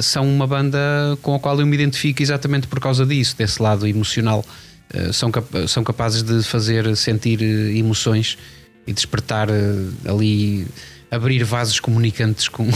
[0.01, 0.79] são uma banda
[1.21, 4.45] com a qual eu me identifico exatamente por causa disso, desse lado emocional.
[4.93, 8.37] Uh, são, cap são capazes de fazer sentir emoções
[8.89, 10.65] e despertar eh, ali
[11.11, 12.67] abrir vasos comunicantes com,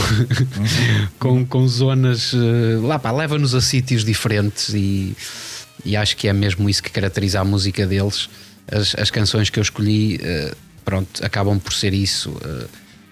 [1.18, 5.16] com, com zonas eh, lá pá, leva-nos a sítios diferentes e,
[5.84, 8.28] e acho que é mesmo isso que caracteriza a música deles.
[8.70, 10.54] As, as canções que eu escolhi, eh,
[10.84, 12.32] pronto, acabam por ser isso.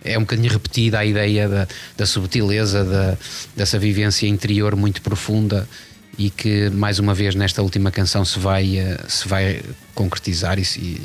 [0.04, 3.18] É um bocadinho repetida a ideia da, da subtileza, da,
[3.56, 5.68] dessa vivência interior muito profunda
[6.16, 8.78] e que mais uma vez nesta última canção se vai,
[9.08, 9.62] se vai
[9.94, 11.00] concretizar e,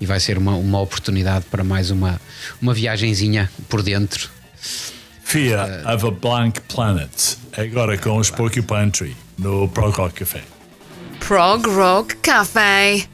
[0.00, 2.20] e vai ser uma, uma oportunidade para mais uma,
[2.60, 4.28] uma viagenzinha por dentro.
[5.24, 10.42] Fear uh, of a Blank Planet, agora com os Porcupine Tree, no Prog Rock Café.
[11.20, 13.06] Prog Rock Café.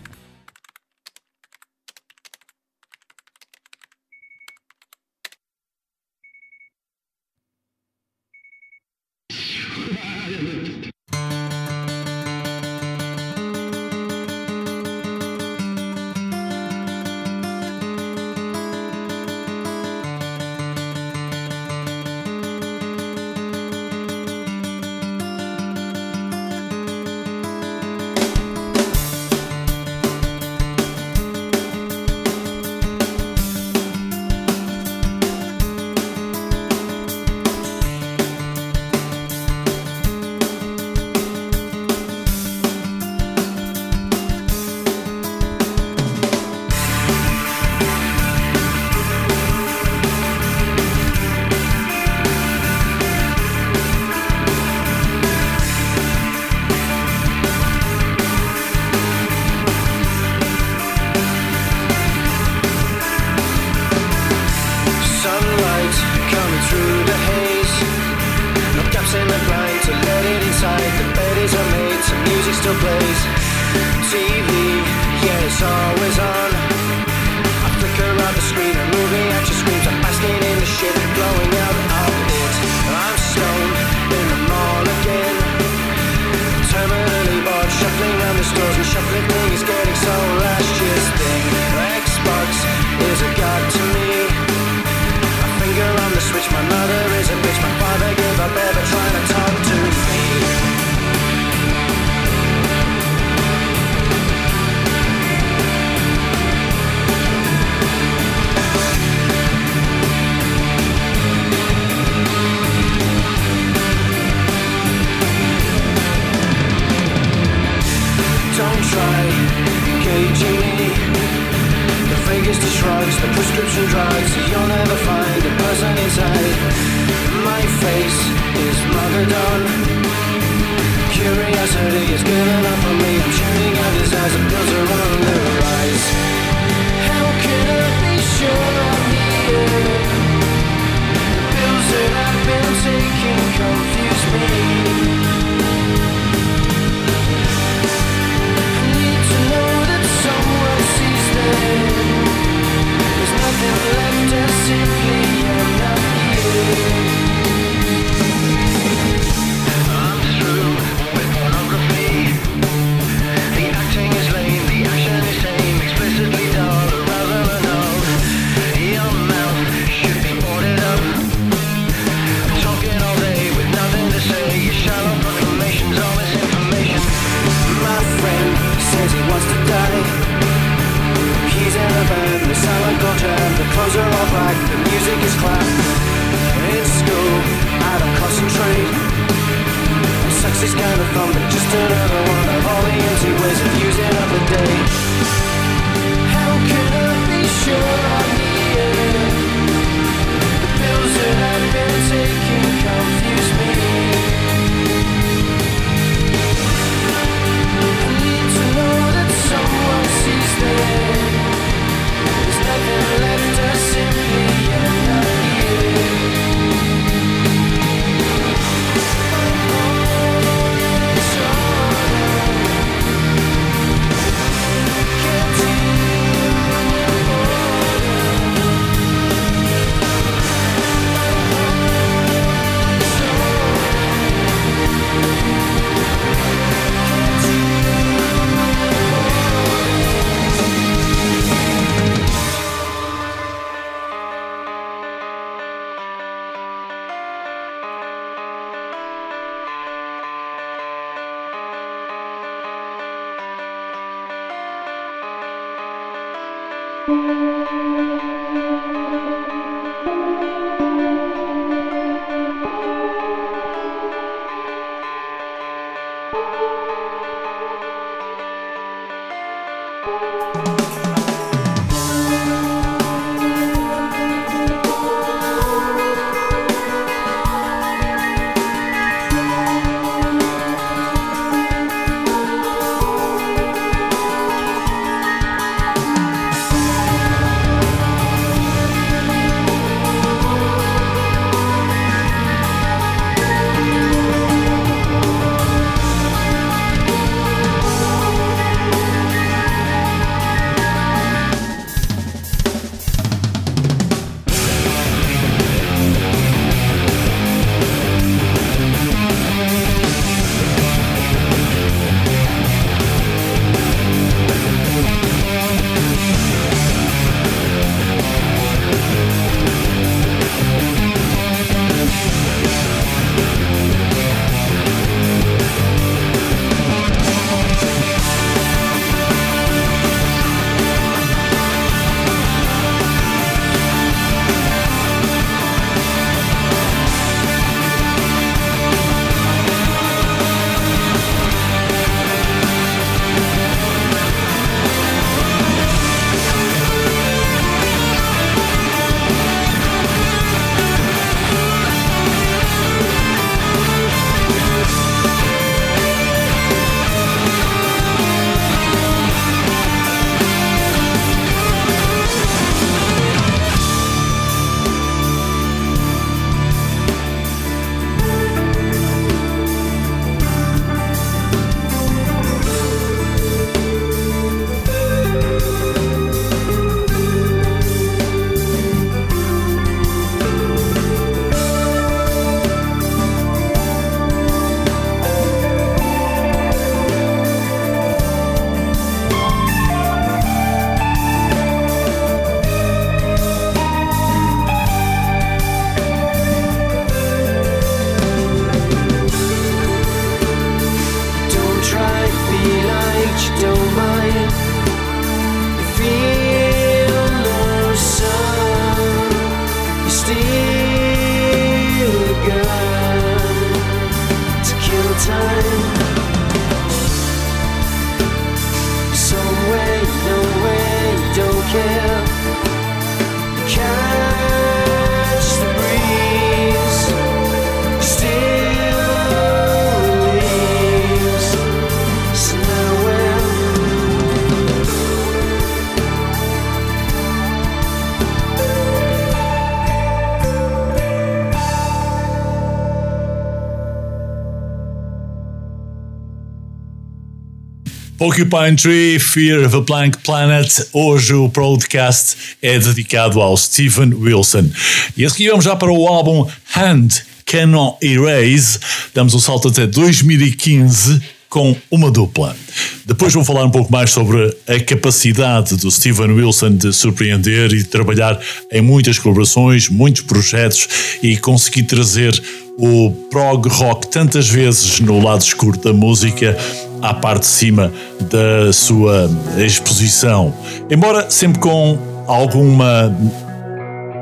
[448.33, 450.67] Porcupine Tree, Fear of a Blank Planet.
[450.95, 454.71] Hoje o podcast é dedicado ao Steven Wilson.
[455.15, 457.09] E a seguir vamos já para o álbum Hand
[457.45, 458.79] Cannot Erase.
[459.13, 462.57] Damos um salto até 2015 com uma dupla.
[463.05, 467.79] Depois vou falar um pouco mais sobre a capacidade do Steven Wilson de surpreender e
[467.79, 468.41] de trabalhar
[468.71, 470.89] em muitas colaborações, muitos projetos
[471.23, 472.43] e conseguir trazer
[472.79, 476.57] o prog rock tantas vezes no lado escuro da música
[477.03, 480.55] à parte de cima da sua exposição.
[480.91, 483.13] Embora sempre com alguma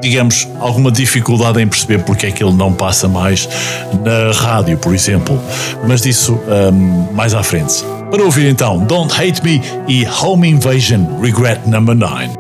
[0.01, 3.49] digamos, alguma dificuldade em perceber porque é que ele não passa mais
[4.03, 5.39] na rádio, por exemplo.
[5.87, 6.41] Mas disso
[6.73, 7.85] um, mais à frente.
[8.11, 12.40] Para ouvir então, Don't Hate Me e Home Invasion Regret Number 9.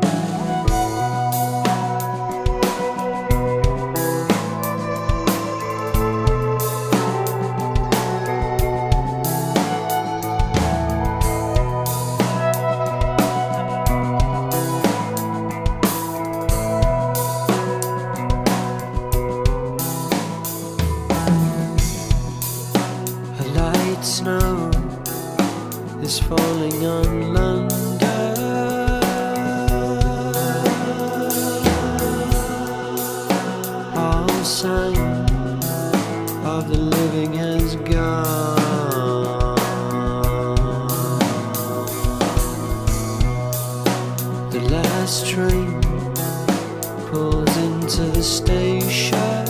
[45.10, 45.80] Last train
[47.08, 49.49] pulls into the station.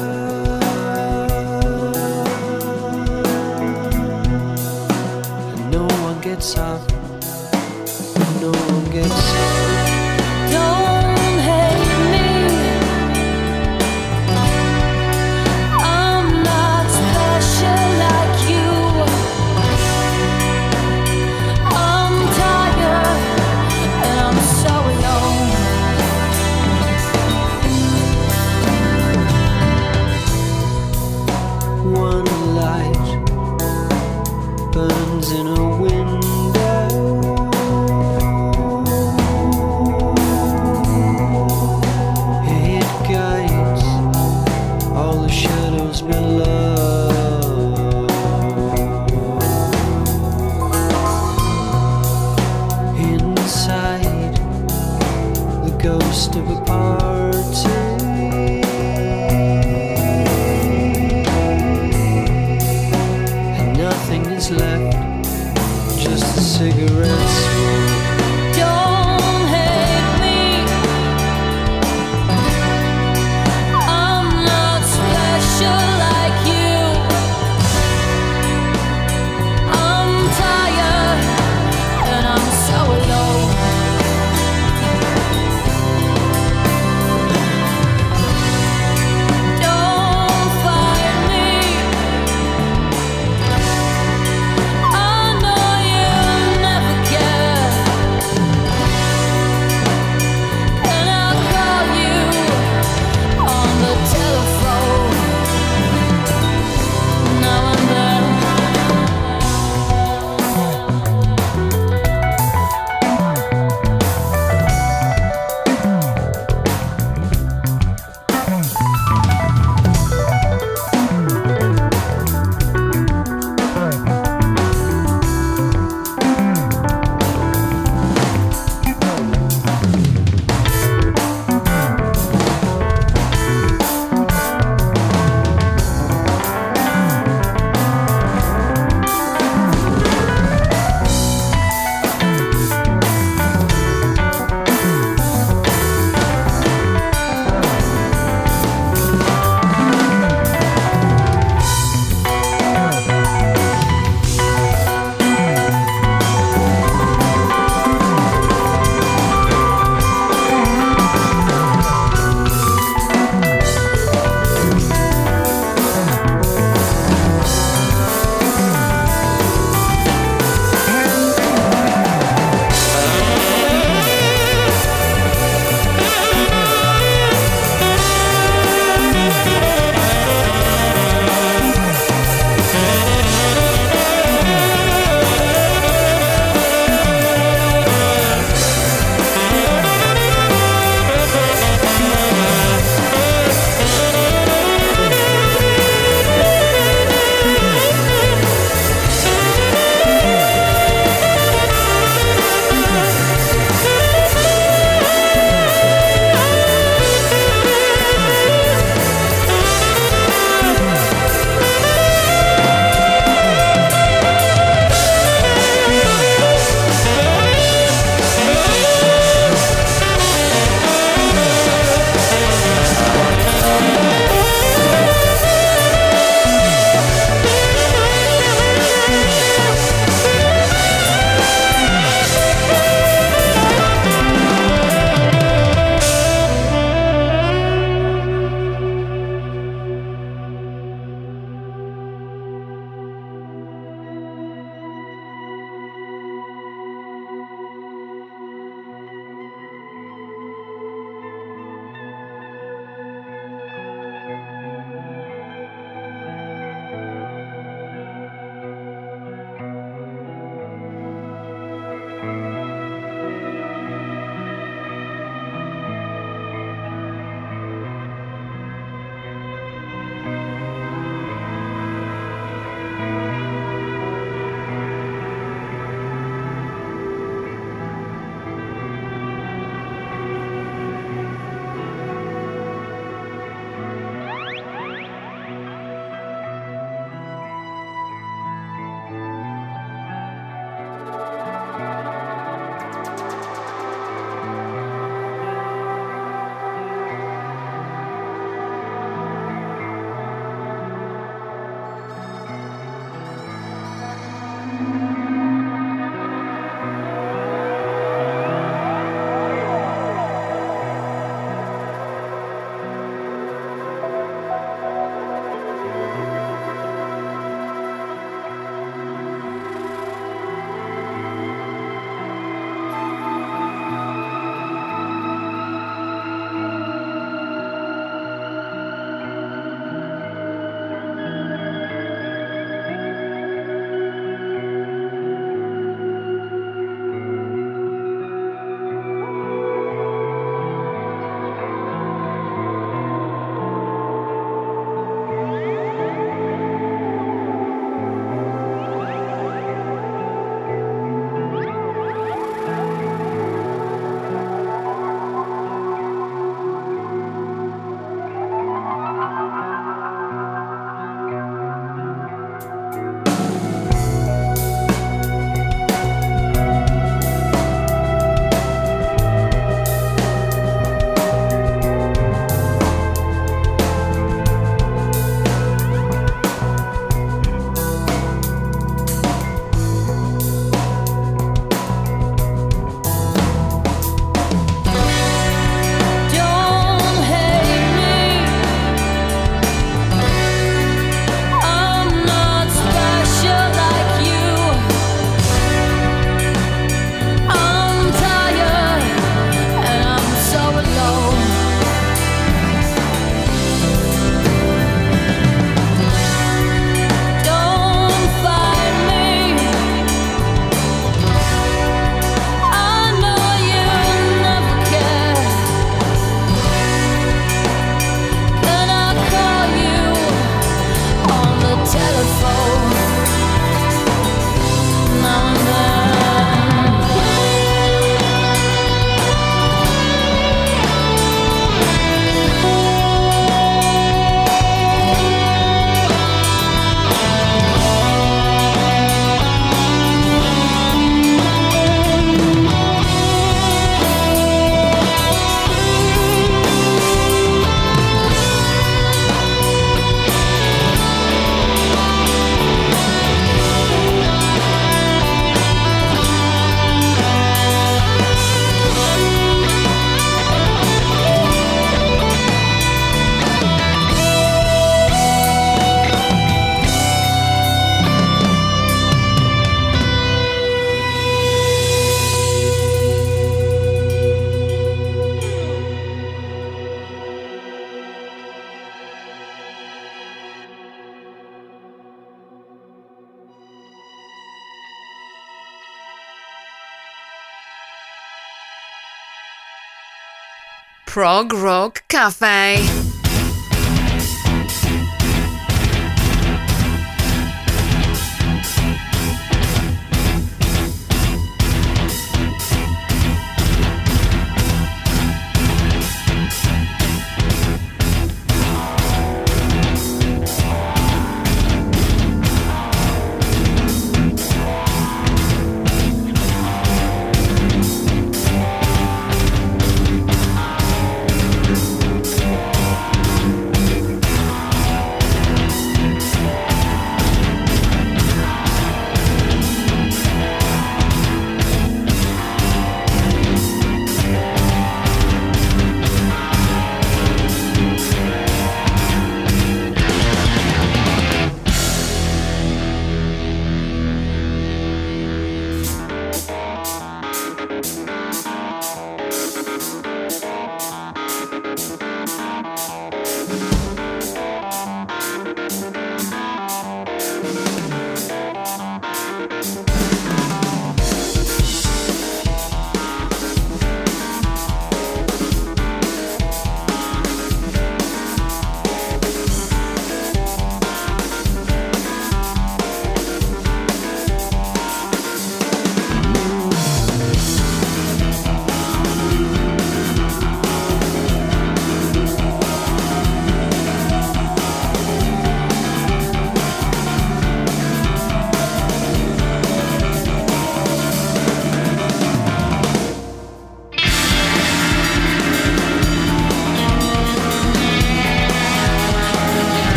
[491.20, 493.09] Prog Rock Café.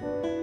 [0.00, 0.39] thank you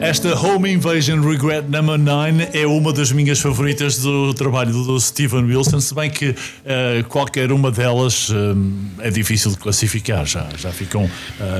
[0.00, 5.44] Esta Home Invasion Regret Number 9 é uma das minhas favoritas do trabalho do Steven
[5.44, 8.28] Wilson, se bem que eh, qualquer uma delas
[9.00, 11.08] eh, é difícil de classificar, já, já ficam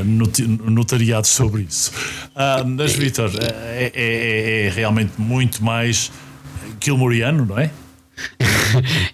[0.05, 1.93] noti- notariados sobre isso.
[2.35, 6.11] Ah, mas, Vitor, é, é- é realmente muito mais
[6.83, 7.71] Gilmoriano, não é?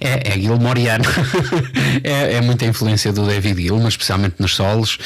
[0.01, 1.05] É, é Gilmoriano.
[2.03, 4.99] é, é muita influência do David Gilmour, especialmente nos solos,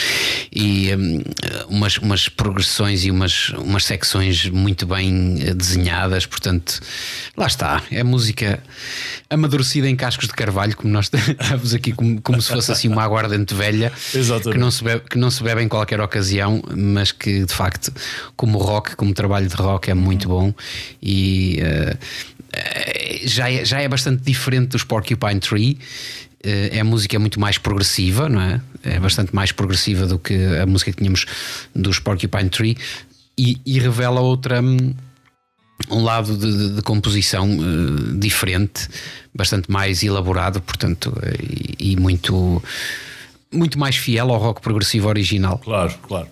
[0.52, 1.22] e hum,
[1.68, 6.26] umas, umas progressões e umas, umas secções muito bem eh, desenhadas.
[6.26, 6.80] Portanto,
[7.36, 7.82] lá está.
[7.90, 8.62] É música
[9.28, 13.02] amadurecida em cascos de carvalho, como nós estamos aqui, como, como se fosse assim uma
[13.02, 14.52] aguardente velha, Exatamente.
[14.52, 17.92] que não, se bebe, que não se bebe em qualquer ocasião, mas que de facto,
[18.36, 20.52] como rock, como trabalho de rock, é muito bom.
[21.02, 21.58] E.
[21.60, 21.96] eh,
[23.24, 25.78] já é, já é bastante diferente dos Porcupine Tree.
[26.42, 28.60] Eh, É música muito mais progressiva, não é?
[28.82, 31.26] É bastante mais progressiva do que a música que tínhamos
[31.74, 32.76] dos Porcupine Tree
[33.38, 34.60] e, e revela outra.
[34.62, 34.94] hum,
[35.90, 38.86] Um lado de, de- composição eh, diferente,
[39.34, 41.36] bastante mais elaborado, portanto, eh,
[41.78, 42.62] e, e muito,
[43.52, 45.58] muito mais fiel ao rock progressivo original.
[45.58, 46.28] Claro, claro.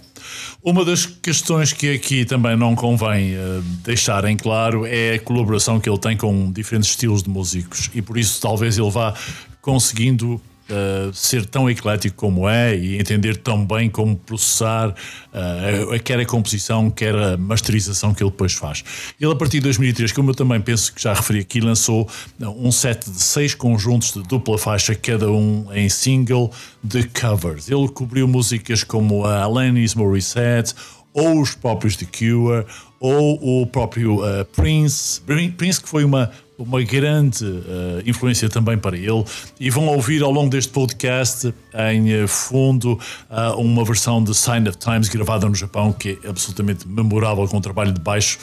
[0.62, 5.78] Uma das questões que aqui também não convém eh, deixar em claro é a colaboração
[5.80, 7.90] que ele tem com diferentes estilos de músicos.
[7.94, 9.14] E por isso talvez ele vá
[9.60, 14.94] conseguindo eh, ser tão eclético como é e entender tão bem como processar
[15.32, 18.84] eh, quer a composição, quer a masterização que ele depois faz.
[19.18, 22.08] Ele, a partir de 2003, como eu também penso que já referi aqui, lançou
[22.40, 27.70] um set de seis conjuntos de dupla faixa, cada um em single de covers.
[27.70, 30.74] Ele cobriu músicas como a Alanis Morissette,
[31.14, 32.66] ou os próprios The Cure,
[33.00, 35.20] ou o próprio eh, Prince.
[35.56, 39.24] Prince, que foi uma, uma grande eh, influência também para ele.
[39.60, 41.54] E vão ouvir ao longo deste podcast,
[41.92, 42.98] em eh, fundo,
[43.30, 47.58] ah, uma versão de Sign of Times gravada no Japão, que é absolutamente memorável, com
[47.58, 48.38] um trabalho de baixo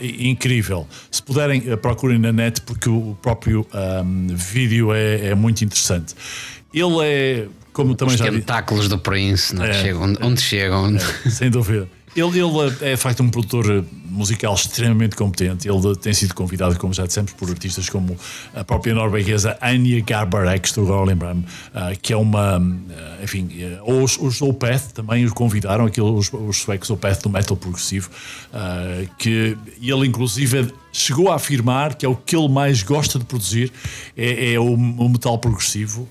[0.00, 0.86] i- incrível.
[1.10, 6.14] Se puderem, procurem na net, porque o próprio ahm, vídeo é, é muito interessante.
[6.74, 9.70] Ele é, como também Os já tentáculos do Prince, é?
[9.70, 9.72] É.
[9.72, 10.94] chegam, onde, onde chegam.
[11.30, 11.88] Sem dúvida.
[12.16, 13.84] Ele, ele é de facto um produtor
[14.16, 15.68] musical extremamente competente.
[15.68, 18.16] Ele tem sido convidado, como já dissemos, por artistas como
[18.54, 21.44] a própria norueguesa Anya Garbarek, estou agora a lembrar-me,
[21.74, 22.56] ah, que é uma.
[22.56, 27.30] ah, enfim, eh, os, os Opeth também o convidaram, aquilo, os, os suecos Opeth do
[27.30, 28.10] metal progressivo,
[28.52, 33.26] ah, que ele inclusive chegou a afirmar que é o que ele mais gosta de
[33.26, 33.70] produzir
[34.16, 36.08] é, é o, o metal progressivo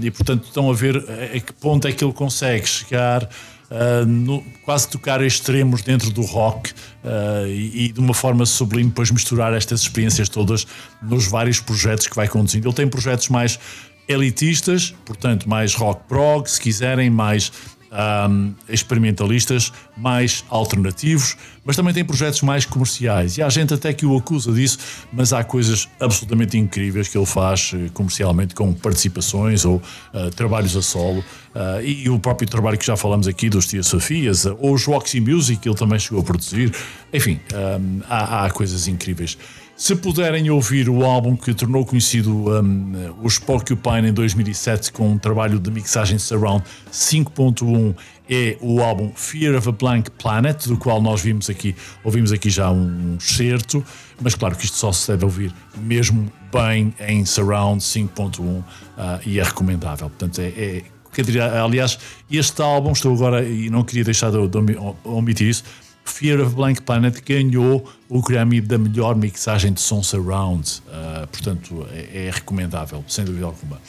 [0.00, 3.28] e portanto estão a ver a, a que ponto é que ele consegue chegar
[3.70, 8.88] Uh, no- quase tocar extremos dentro do rock uh, e, e de uma forma sublime
[8.88, 10.66] depois misturar estas experiências todas
[11.00, 12.66] nos vários projetos que vai conduzindo.
[12.66, 13.60] Ele tem projetos mais
[14.08, 17.52] elitistas, portanto mais rock prog, se quiserem, mais
[17.90, 23.36] um, experimentalistas, mais alternativos, mas também tem projetos mais comerciais.
[23.36, 24.78] E há gente até que o acusa disso,
[25.12, 29.82] mas há coisas absolutamente incríveis que ele faz eh, comercialmente com participações ou
[30.14, 31.22] eh, trabalhos a solo.
[31.54, 34.74] Eh, e, e o próprio trabalho que já falamos aqui dos Tia Sofias, eh, ou
[34.74, 36.72] os Roxy Music, que ele também chegou a produzir.
[37.12, 39.36] Enfim, um, há, há coisas incríveis.
[39.80, 45.16] Se puderem ouvir o álbum que tornou conhecido um, os Porcupine em 2007 com um
[45.16, 46.62] trabalho de mixagem surround
[46.92, 47.96] 5.1
[48.28, 51.74] é o álbum Fear of a Blank Planet, do qual nós vimos aqui,
[52.04, 53.82] ouvimos aqui já um certo,
[54.20, 58.62] mas claro que isto só se deve ouvir mesmo bem em surround 5.1
[58.98, 60.10] ah, e é recomendável.
[60.10, 60.82] Portanto, é,
[61.16, 61.98] é aliás,
[62.30, 64.58] este álbum, estou agora e não queria deixar de, de
[65.04, 65.64] omitir isso,
[66.04, 70.82] Fear of Blank Planet ganhou o Grammy da melhor mixagem de som surround.
[70.86, 73.80] Uh, portanto, é, é recomendável, sem dúvida alguma.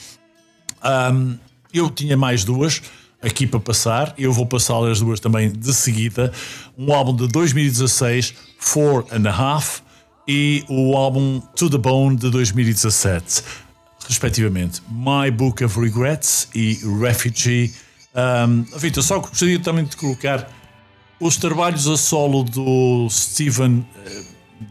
[0.83, 1.37] Um,
[1.73, 2.81] eu tinha mais duas
[3.21, 4.13] aqui para passar.
[4.17, 6.31] Eu vou passar as duas também de seguida.
[6.77, 9.81] Um álbum de 2016, Four and a Half,
[10.27, 13.43] e o álbum To the Bone de 2017,
[14.07, 14.81] respectivamente.
[14.89, 17.73] My Book of Regrets e Refugee.
[18.13, 20.49] Um, Vitor, só gostaria também de colocar
[21.21, 24.21] os trabalhos a solo do Steven eh,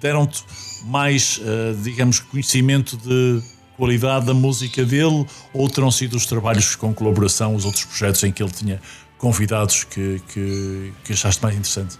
[0.00, 0.44] deram-te
[0.84, 3.40] mais, eh, digamos, conhecimento de
[3.76, 5.24] qualidade da música dele
[5.54, 8.80] ou terão sido os trabalhos com colaboração, os outros projetos em que ele tinha
[9.16, 11.98] convidados que, que, que achaste mais interessante?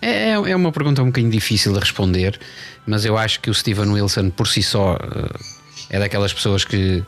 [0.00, 2.38] É, é uma pergunta um bocadinho difícil de responder,
[2.86, 5.38] mas eu acho que o Steven Wilson por si só eh,
[5.90, 7.02] é daquelas pessoas que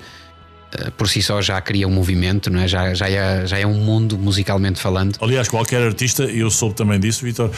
[0.96, 2.68] por si só já cria um movimento, não é?
[2.68, 5.16] Já, já, é, já é um mundo musicalmente falando.
[5.20, 7.50] Aliás, qualquer artista, e eu soube também disso, Vitor,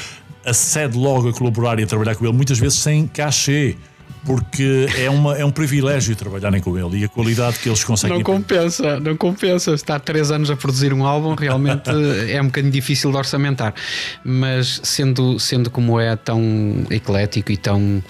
[0.45, 3.77] acede logo a colaborar e a trabalhar com ele, muitas vezes sem cachê.
[4.25, 8.19] porque é, uma, é um privilégio trabalharem com ele e a qualidade que eles conseguem.
[8.19, 9.73] Não compensa, não compensa.
[9.73, 11.89] Estar três anos a produzir um álbum realmente
[12.29, 13.75] é um bocadinho difícil de orçamentar.
[14.23, 16.43] Mas sendo, sendo como é tão
[16.91, 18.03] eclético e tão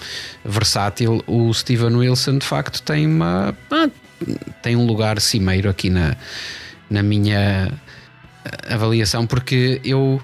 [0.43, 3.55] versátil, o Steven Wilson de facto tem uma.
[3.71, 3.89] ah,
[4.61, 6.15] tem um lugar cimeiro aqui na,
[6.89, 7.71] na minha
[8.69, 10.21] avaliação, porque eu.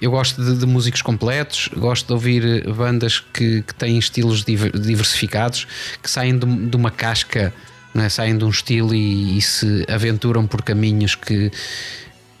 [0.00, 4.76] Eu gosto de, de músicos completos, gosto de ouvir bandas que, que têm estilos diver-
[4.76, 5.64] diversificados,
[6.02, 7.54] que saem de, de uma casca,
[7.94, 8.08] não é?
[8.08, 11.52] saem de um estilo e, e se aventuram por caminhos que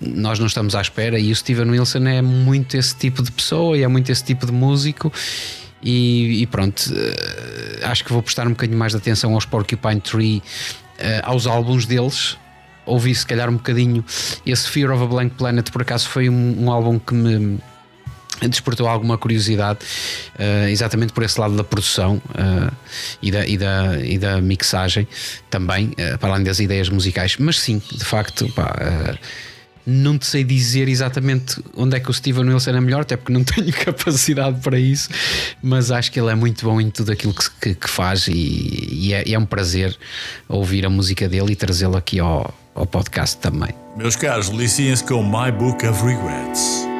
[0.00, 1.20] nós não estamos à espera.
[1.20, 4.44] E o Steven Wilson é muito esse tipo de pessoa e é muito esse tipo
[4.44, 5.12] de músico.
[5.80, 10.00] E, e pronto, eh, acho que vou prestar um bocadinho mais de atenção aos Porcupine
[10.00, 10.81] Tree, eh,
[11.22, 12.36] aos álbuns deles,
[12.84, 14.04] ouvi se calhar um bocadinho
[14.44, 17.60] esse Fear of a Blank Planet por acaso foi um, um álbum que me
[18.48, 19.80] despertou alguma curiosidade
[20.38, 22.70] eh, exatamente por esse lado da produção eh,
[23.20, 25.06] e, da, e, da, e da mixagem
[25.50, 27.36] também, eh, para além das ideias musicais.
[27.38, 29.18] Mas sim, de facto pá, eh,
[29.86, 33.32] não te sei dizer exatamente onde é que o Steven Wilson é melhor, até porque
[33.32, 35.08] não tenho capacidade para isso,
[35.62, 38.88] mas acho que ele é muito bom em tudo aquilo que, que- que faz e,
[38.92, 39.96] e é, é um prazer
[40.48, 43.70] ouvir a música dele e trazê-lo aqui ao, ao podcast também.
[43.96, 46.91] Meus caros, liciem-se com My Book of Regrets.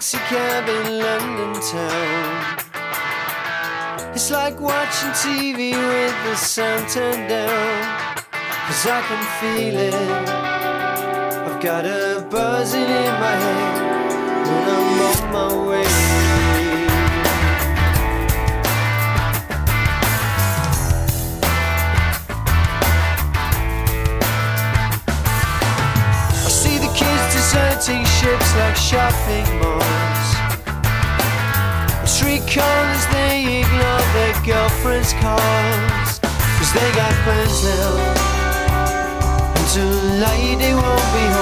[0.00, 2.58] Taxi cab in London town.
[4.14, 8.24] It's like watching TV with the sound turned down.
[8.66, 9.94] Cause I can feel it.
[11.46, 13.72] I've got a buzzing in my head
[14.46, 15.89] when I'm on my way.
[27.50, 30.28] Deserting ships like shopping malls.
[32.08, 36.20] Street corners, they ignore their girlfriends' calls.
[36.22, 37.92] Cause they got plans now.
[39.56, 41.39] And tonight they won't be home.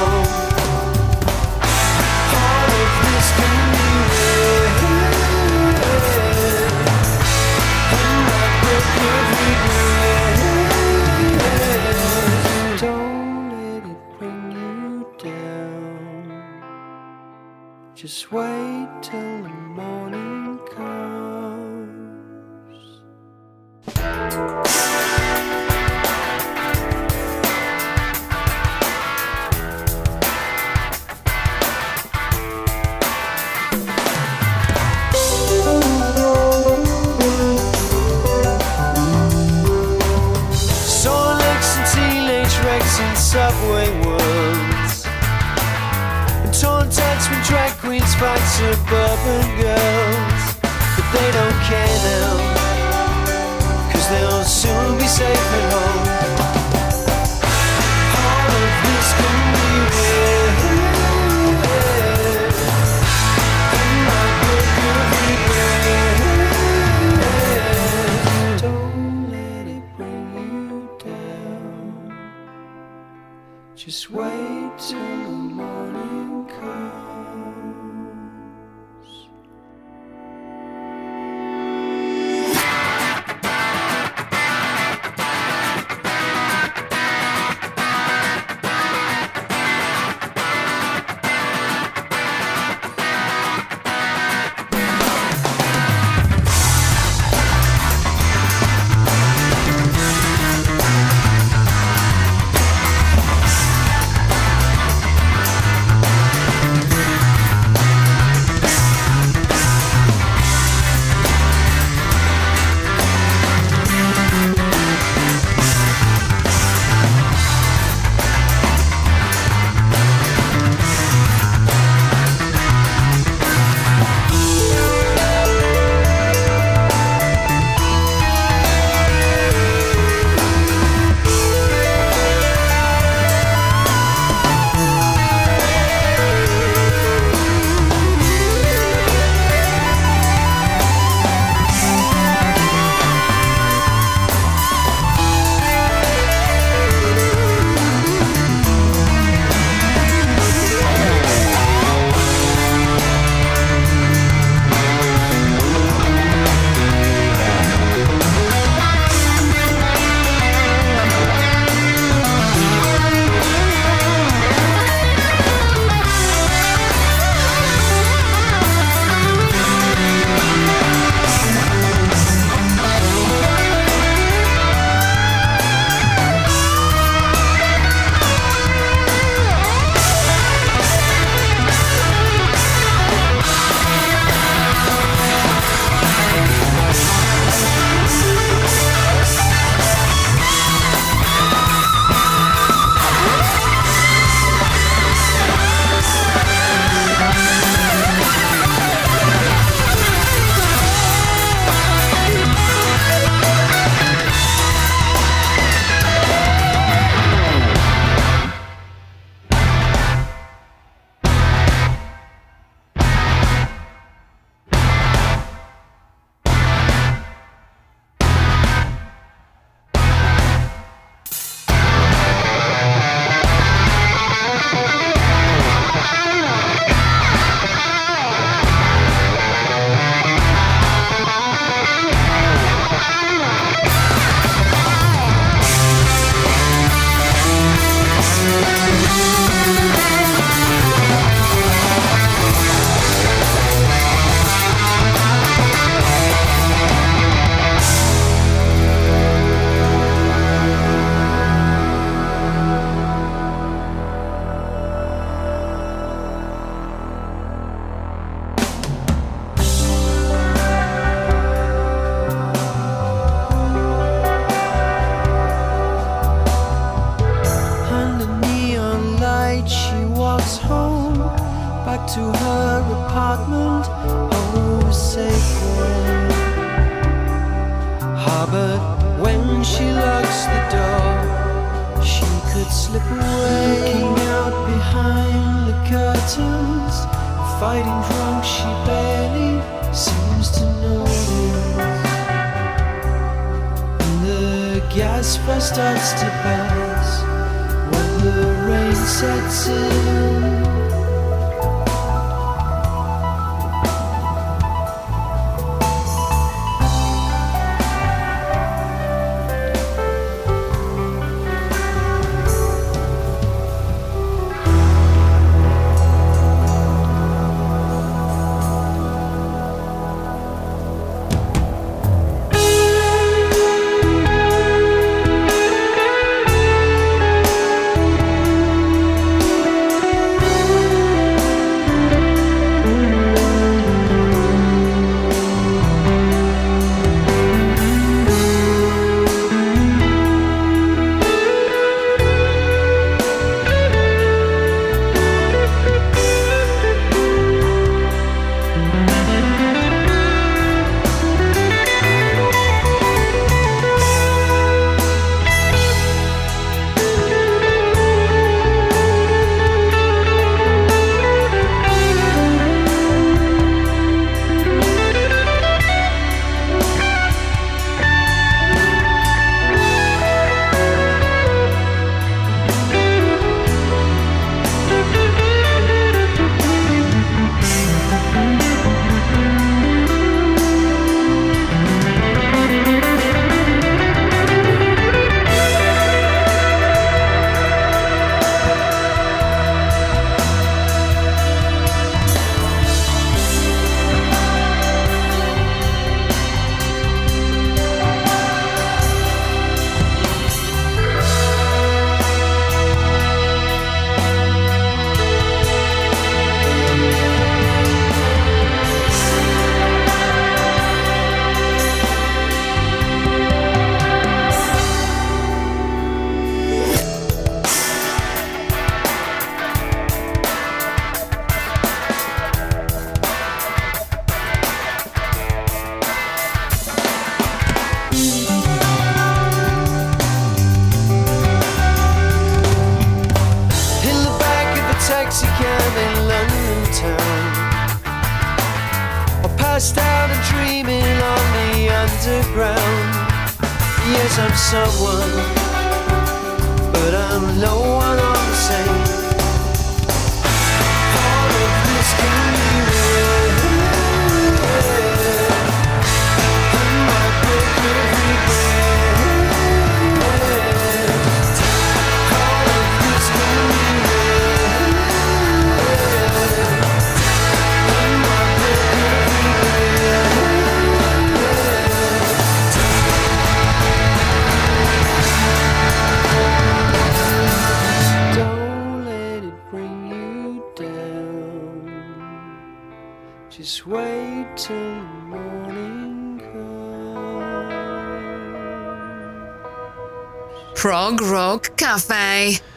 [491.88, 492.67] Cafe.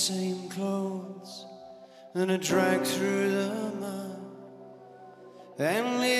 [0.00, 1.44] same clothes
[2.14, 4.18] and I drag through the mud
[5.58, 6.19] and live.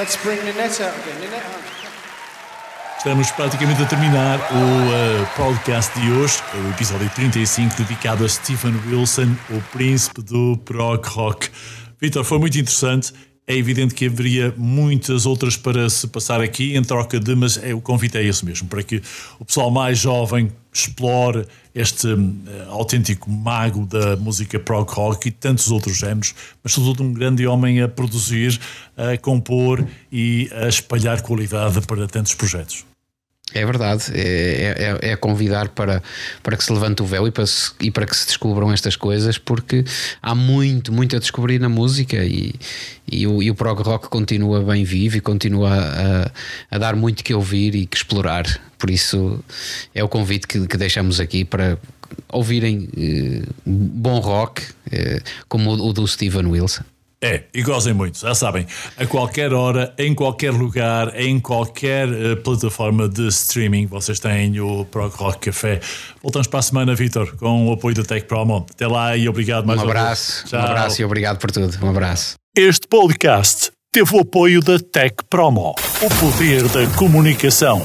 [0.00, 1.20] Let's bring Ninette out again.
[1.20, 1.44] Ninette?
[2.96, 8.72] Estamos praticamente a terminar o eh, podcast de hoje, o episódio 35, dedicado a Stephen
[8.86, 11.50] Wilson, o príncipe do prog rock.
[12.00, 13.12] Vitor, foi muito interessante.
[13.50, 17.74] É evidente que haveria muitas outras para se passar aqui em troca de, mas é,
[17.74, 19.02] o convite é esse mesmo, para que
[19.40, 21.44] o pessoal mais jovem explore
[21.74, 26.32] este eh, autêntico mago da música prog rock e tantos outros géneros,
[26.62, 28.56] mas sobretudo um grande homem a produzir,
[28.96, 32.89] a compor e a espalhar qualidade para tantos projetos.
[33.52, 36.00] É verdade, é, é, é convidar para,
[36.42, 38.94] para que se levante o véu e para, se- e para que se descubram estas
[38.94, 39.84] coisas, porque
[40.22, 42.54] há muito, muito a descobrir na música e,
[43.10, 46.30] e, o, e o prog rock continua bem vivo e continua a,
[46.70, 48.44] a dar muito que ouvir e que explorar.
[48.78, 49.42] Por isso
[49.94, 51.76] é o convite que, que deixamos aqui para
[52.32, 54.62] ouvirem eh, bom rock,
[54.92, 56.84] eh, como o, o do Steven Wilson.
[57.22, 58.66] É, e gozem muito, já sabem,
[58.96, 64.86] a qualquer hora, em qualquer lugar, em qualquer eh, plataforma de streaming, vocês têm o
[64.86, 65.80] Prog Rock Café.
[66.22, 68.64] Voltamos para a semana, Vitor, com o apoio da Tech Promo.
[68.70, 70.00] Até lá e obrigado mais Um uma vez.
[70.02, 71.78] abraço, um abraço e obrigado por tudo.
[71.84, 72.36] Um abraço.
[72.56, 77.84] Este podcast teve o apoio da Tech Promo, o poder da comunicação.